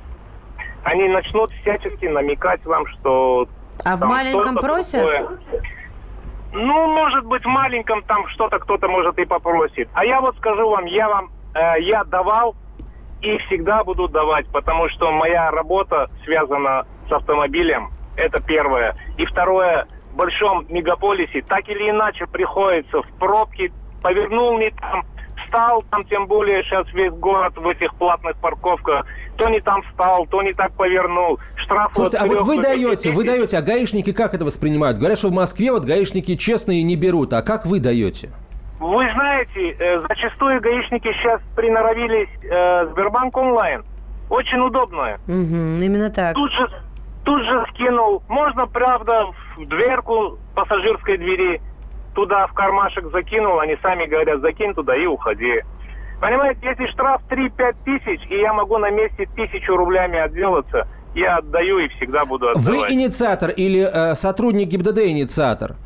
[0.84, 3.48] Они начнут всячески намекать вам, что...
[3.84, 5.04] А в маленьком просят?
[5.04, 5.38] Такое.
[6.52, 9.88] Ну, может быть, в маленьком там что-то кто-то может и попросит.
[9.92, 12.54] А я вот скажу вам, я вам, э, я давал
[13.20, 17.90] и всегда буду давать, потому что моя работа связана с автомобилем.
[18.16, 18.96] Это первое.
[19.18, 19.86] И второе,
[20.16, 25.04] большом мегаполисе так или иначе приходится в пробке, повернул не там,
[25.44, 29.06] встал там, тем более сейчас весь город в этих платных парковках,
[29.36, 31.38] то не там встал, то не так повернул.
[31.56, 34.98] Штраф Слушайте, а вот вы даете, вы даете, а гаишники как это воспринимают?
[34.98, 38.30] Говорят, что в Москве вот гаишники честные не берут, а как вы даете?
[38.78, 43.84] Вы знаете, э, зачастую гаишники сейчас приноровились э, Сбербанк онлайн.
[44.28, 45.18] Очень удобно.
[45.28, 46.34] Угу, именно так.
[46.34, 46.68] Тут же,
[47.26, 48.22] тут же скинул.
[48.28, 51.60] Можно, правда, в дверку пассажирской двери
[52.14, 55.60] туда в кармашек закинул, они сами говорят, закинь туда и уходи.
[56.20, 61.78] Понимаете, если штраф 3-5 тысяч, и я могу на месте тысячу рублями отделаться, я отдаю
[61.78, 62.88] и всегда буду отдавать.
[62.88, 65.76] Вы инициатор или э, сотрудник ГИБДД инициатор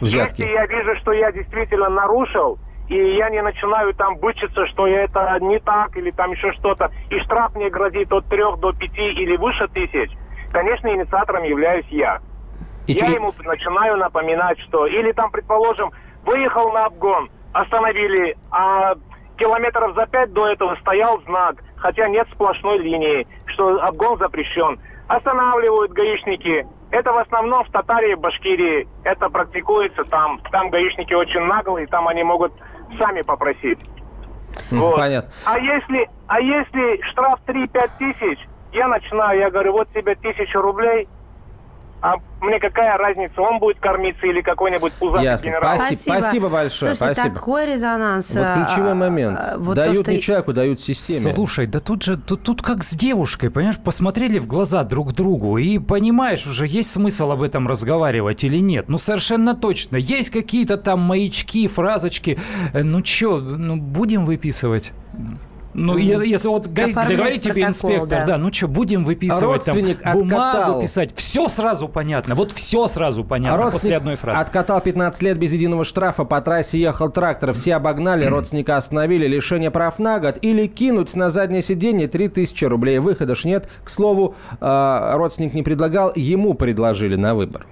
[0.00, 0.40] взятки?
[0.40, 5.38] Если я вижу, что я действительно нарушил, и я не начинаю там бычиться, что это
[5.40, 9.36] не так или там еще что-то, и штраф мне грозит от 3 до 5 или
[9.36, 10.10] выше тысяч,
[10.56, 12.18] конечно, инициатором являюсь я.
[12.86, 13.12] И я че...
[13.12, 14.86] ему начинаю напоминать, что...
[14.86, 15.90] Или там, предположим,
[16.24, 18.94] выехал на обгон, остановили, а
[19.36, 24.80] километров за пять до этого стоял знак, хотя нет сплошной линии, что обгон запрещен.
[25.08, 26.66] Останавливают гаишники.
[26.90, 28.88] Это в основном в Татарии, Башкирии.
[29.04, 30.40] Это практикуется там.
[30.50, 32.52] Там гаишники очень наглые, там они могут
[32.98, 33.78] сами попросить.
[34.70, 34.96] Вот.
[34.96, 35.30] Понятно.
[35.44, 38.38] А если, а если штраф 3-5 тысяч,
[38.72, 41.08] я начинаю, я говорю, вот тебе тысяча рублей,
[42.02, 45.46] а мне какая разница, он будет кормиться или какой-нибудь пузатый Ясно.
[45.46, 45.76] генерал?
[45.76, 46.94] Спасибо, спасибо большое.
[46.94, 47.34] Слушайте, спасибо.
[47.34, 48.36] такой резонанс.
[48.36, 49.38] Вот ключевой а, момент.
[49.40, 50.12] А, вот дают то, что...
[50.12, 51.34] не человеку, дают системе.
[51.34, 55.56] Слушай, да тут же, тут, тут как с девушкой, понимаешь, посмотрели в глаза друг другу
[55.56, 58.88] и понимаешь уже, есть смысл об этом разговаривать или нет.
[58.88, 59.96] Ну, совершенно точно.
[59.96, 62.38] Есть какие-то там маячки, фразочки.
[62.74, 64.92] Э, ну, что, ну, будем выписывать?
[65.76, 68.24] Ну, если вот говорит тебе инспектор, да.
[68.24, 70.82] да, ну что, будем выписывать Родственник там, бумагу откатал.
[70.82, 74.40] писать, все сразу понятно, вот все сразу понятно Родственник после одной фразы.
[74.40, 79.70] откатал 15 лет без единого штрафа, по трассе ехал трактор, все обогнали, родственника остановили, лишение
[79.70, 83.68] прав на год, или кинуть на заднее сиденье 3000 рублей, выхода ж нет.
[83.84, 87.66] К слову, э, родственник не предлагал, ему предложили на выбор.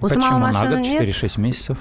[0.00, 1.02] У Почему самого машины на год, нет.
[1.02, 1.78] 4-6 месяцев?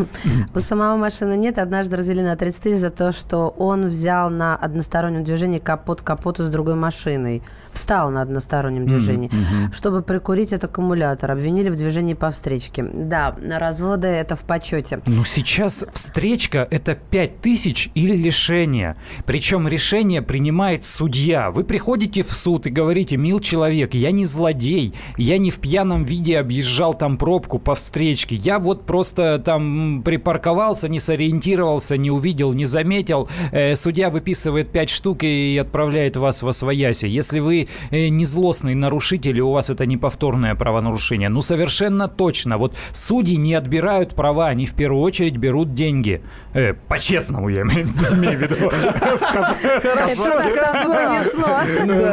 [0.54, 1.58] У самого машины нет.
[1.58, 6.44] Однажды развели на 30 тысяч за то, что он взял на одностороннем движении капот капоту
[6.44, 7.42] с другой машиной.
[7.76, 9.30] Встал на одностороннем движении,
[9.70, 11.30] чтобы прикурить этот аккумулятор.
[11.30, 12.82] Обвинили в движении по встречке.
[12.82, 15.00] Да, разводы это в почете.
[15.06, 18.96] Ну, сейчас встречка– это 5 тысяч или лишение.
[19.26, 21.50] Причем решение принимает судья.
[21.50, 26.04] Вы приходите в суд и говорите, мил человек, я не злодей, я не в пьяном
[26.04, 28.36] виде объезжал там пробку, по встречке.
[28.36, 33.28] Я вот просто там припарковался, не сориентировался, не увидел, не заметил.
[33.52, 37.04] Э, судья выписывает 5 штук и отправляет вас в освояси.
[37.04, 42.08] Если вы э, не злостный нарушитель, и у вас это не повторное правонарушение, ну совершенно
[42.08, 42.58] точно.
[42.58, 46.22] Вот судьи не отбирают права, они в первую очередь берут деньги.
[46.52, 48.56] Э, по-честному я имею в виду.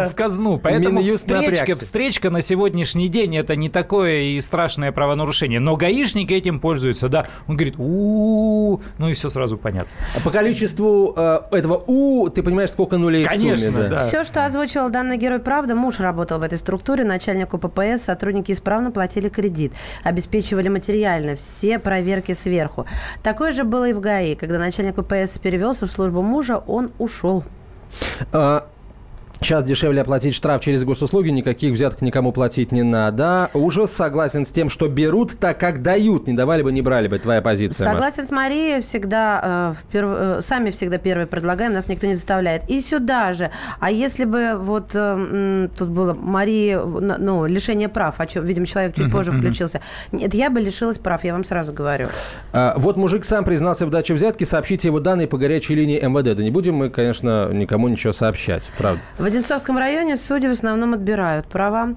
[0.10, 0.58] В казну.
[0.58, 5.60] Поэтому встречка, встречка на сегодняшний день это не такое и страшное правонарушение нарушение.
[5.60, 7.28] Но гаишники этим пользуются, да.
[7.48, 9.90] Он говорит, у, ну и все сразу понятно.
[10.16, 14.00] А по количеству э, этого у, ты понимаешь, сколько нулей Конечно, да.
[14.00, 15.76] Все, что озвучил данный герой, правда.
[15.76, 19.74] Муж работал в этой структуре, начальнику ППС, сотрудники исправно платили кредит,
[20.04, 22.86] обеспечивали материально, все проверки сверху.
[23.22, 24.36] Такое же было и в ГАИ.
[24.36, 27.44] Когда начальник ППС перевелся в службу мужа, он ушел.
[28.32, 28.68] А,
[29.44, 33.50] Сейчас дешевле оплатить штраф через госуслуги, никаких взяток никому платить не надо.
[33.54, 36.28] Ужас согласен с тем, что берут так, как дают.
[36.28, 37.20] Не давали бы, не брали бы.
[37.20, 37.92] Твоя позиция.
[37.92, 38.28] Согласен Маш.
[38.30, 38.82] с Марией.
[38.82, 40.10] Всегда, э, перв...
[40.10, 42.70] э, сами всегда первые предлагаем, нас никто не заставляет.
[42.70, 43.52] И сюда же.
[43.82, 48.96] А если бы вот э, тут было Марии, ну, лишение прав, а что, видимо, человек
[48.96, 49.82] чуть позже включился.
[50.14, 52.08] Нет, я бы лишилась прав, я вам сразу говорю.
[52.54, 56.36] А, вот мужик сам признался в даче взятки, сообщите его данные по горячей линии МВД.
[56.38, 59.02] Да не будем мы, конечно, никому ничего сообщать, правда.
[59.34, 61.96] В Одинцовском районе судьи в основном отбирают права.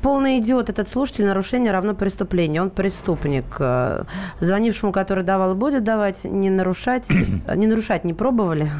[0.00, 2.62] полный идиот этот слушатель, нарушение равно преступление.
[2.62, 3.44] Он преступник.
[3.58, 4.04] Э,
[4.40, 7.10] звонившему, который давал, будет давать, не нарушать,
[7.54, 8.70] не нарушать не пробовали.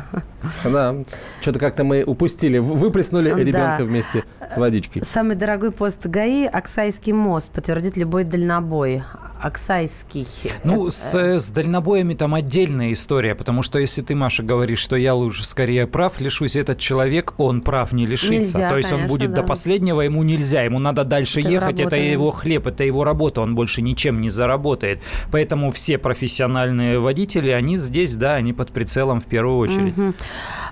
[0.65, 0.95] Да,
[1.43, 5.05] что-то как-то мы упустили, выплеснули ребенка вместе с водичкой.
[5.05, 9.03] Самый дорогой пост ГАИ– Оксайский мост, подтвердит любой дальнобой.
[9.41, 10.27] Оксайский.
[10.65, 15.15] Ну, с, с дальнобоями там отдельная история, потому что если ты, Маша, говоришь, что я
[15.15, 18.33] лучше скорее прав лишусь, этот человек, он прав не лишится.
[18.33, 19.43] Нельзя, То есть конечно, он будет да.
[19.43, 23.41] до последнего, ему нельзя, ему надо дальше это ехать, это его хлеб, это его работа,
[23.41, 25.01] он больше ничем не заработает.
[25.31, 29.97] Поэтому все профессиональные водители, они здесь, да, они под прицелом в первую очередь.
[29.97, 30.15] Угу.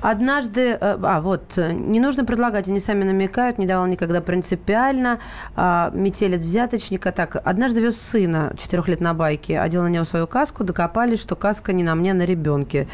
[0.00, 5.18] Однажды, э, а вот, не нужно предлагать, они сами намекают, не давал никогда принципиально,
[5.54, 7.12] а, метелит взяточника.
[7.12, 11.36] Так, однажды вез сына четырех лет на байке, одел на него свою каску, докопались, что
[11.36, 12.88] каска не на мне, а на ребенке.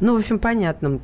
[0.00, 1.00] Ну, в общем, понятно.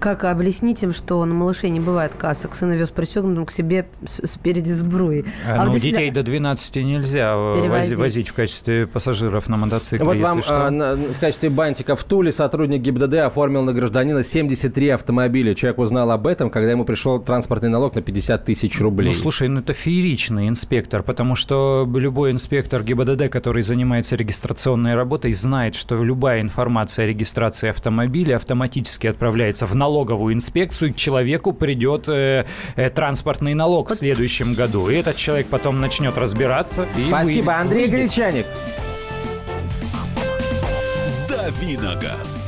[0.00, 2.54] Как объяснить им, что на малышей не бывает касок?
[2.54, 5.24] Сына вез пристегнутым к себе спереди сбруи.
[5.46, 7.98] А, а ну, детей до 12 нельзя перевозить.
[7.98, 12.32] возить в качестве пассажиров на мотоцикле, Вот вам а, на, в качестве бантика в Туле
[12.32, 15.54] сотрудник ГИБДД оформил на гражданина 73 автомобиля.
[15.54, 19.08] Человек узнал об этом, когда ему пришел транспортный налог на 50 тысяч рублей.
[19.08, 25.32] Ну, слушай, ну это фееричный инспектор, потому что любой инспектор ГИБДД, который занимается регистрационной работой,
[25.32, 32.08] знает, что любая информация о регистрации автомобиля автоматически отправляется в налоговую инспекцию, к человеку придет
[32.08, 32.44] э,
[32.76, 34.88] э, транспортный налог в следующем году.
[34.88, 36.86] И этот человек потом начнет разбираться.
[36.96, 37.48] И Спасибо, выйдет.
[37.48, 37.88] Андрей.
[37.88, 38.46] Гречаник.
[41.28, 42.47] Давиногаз.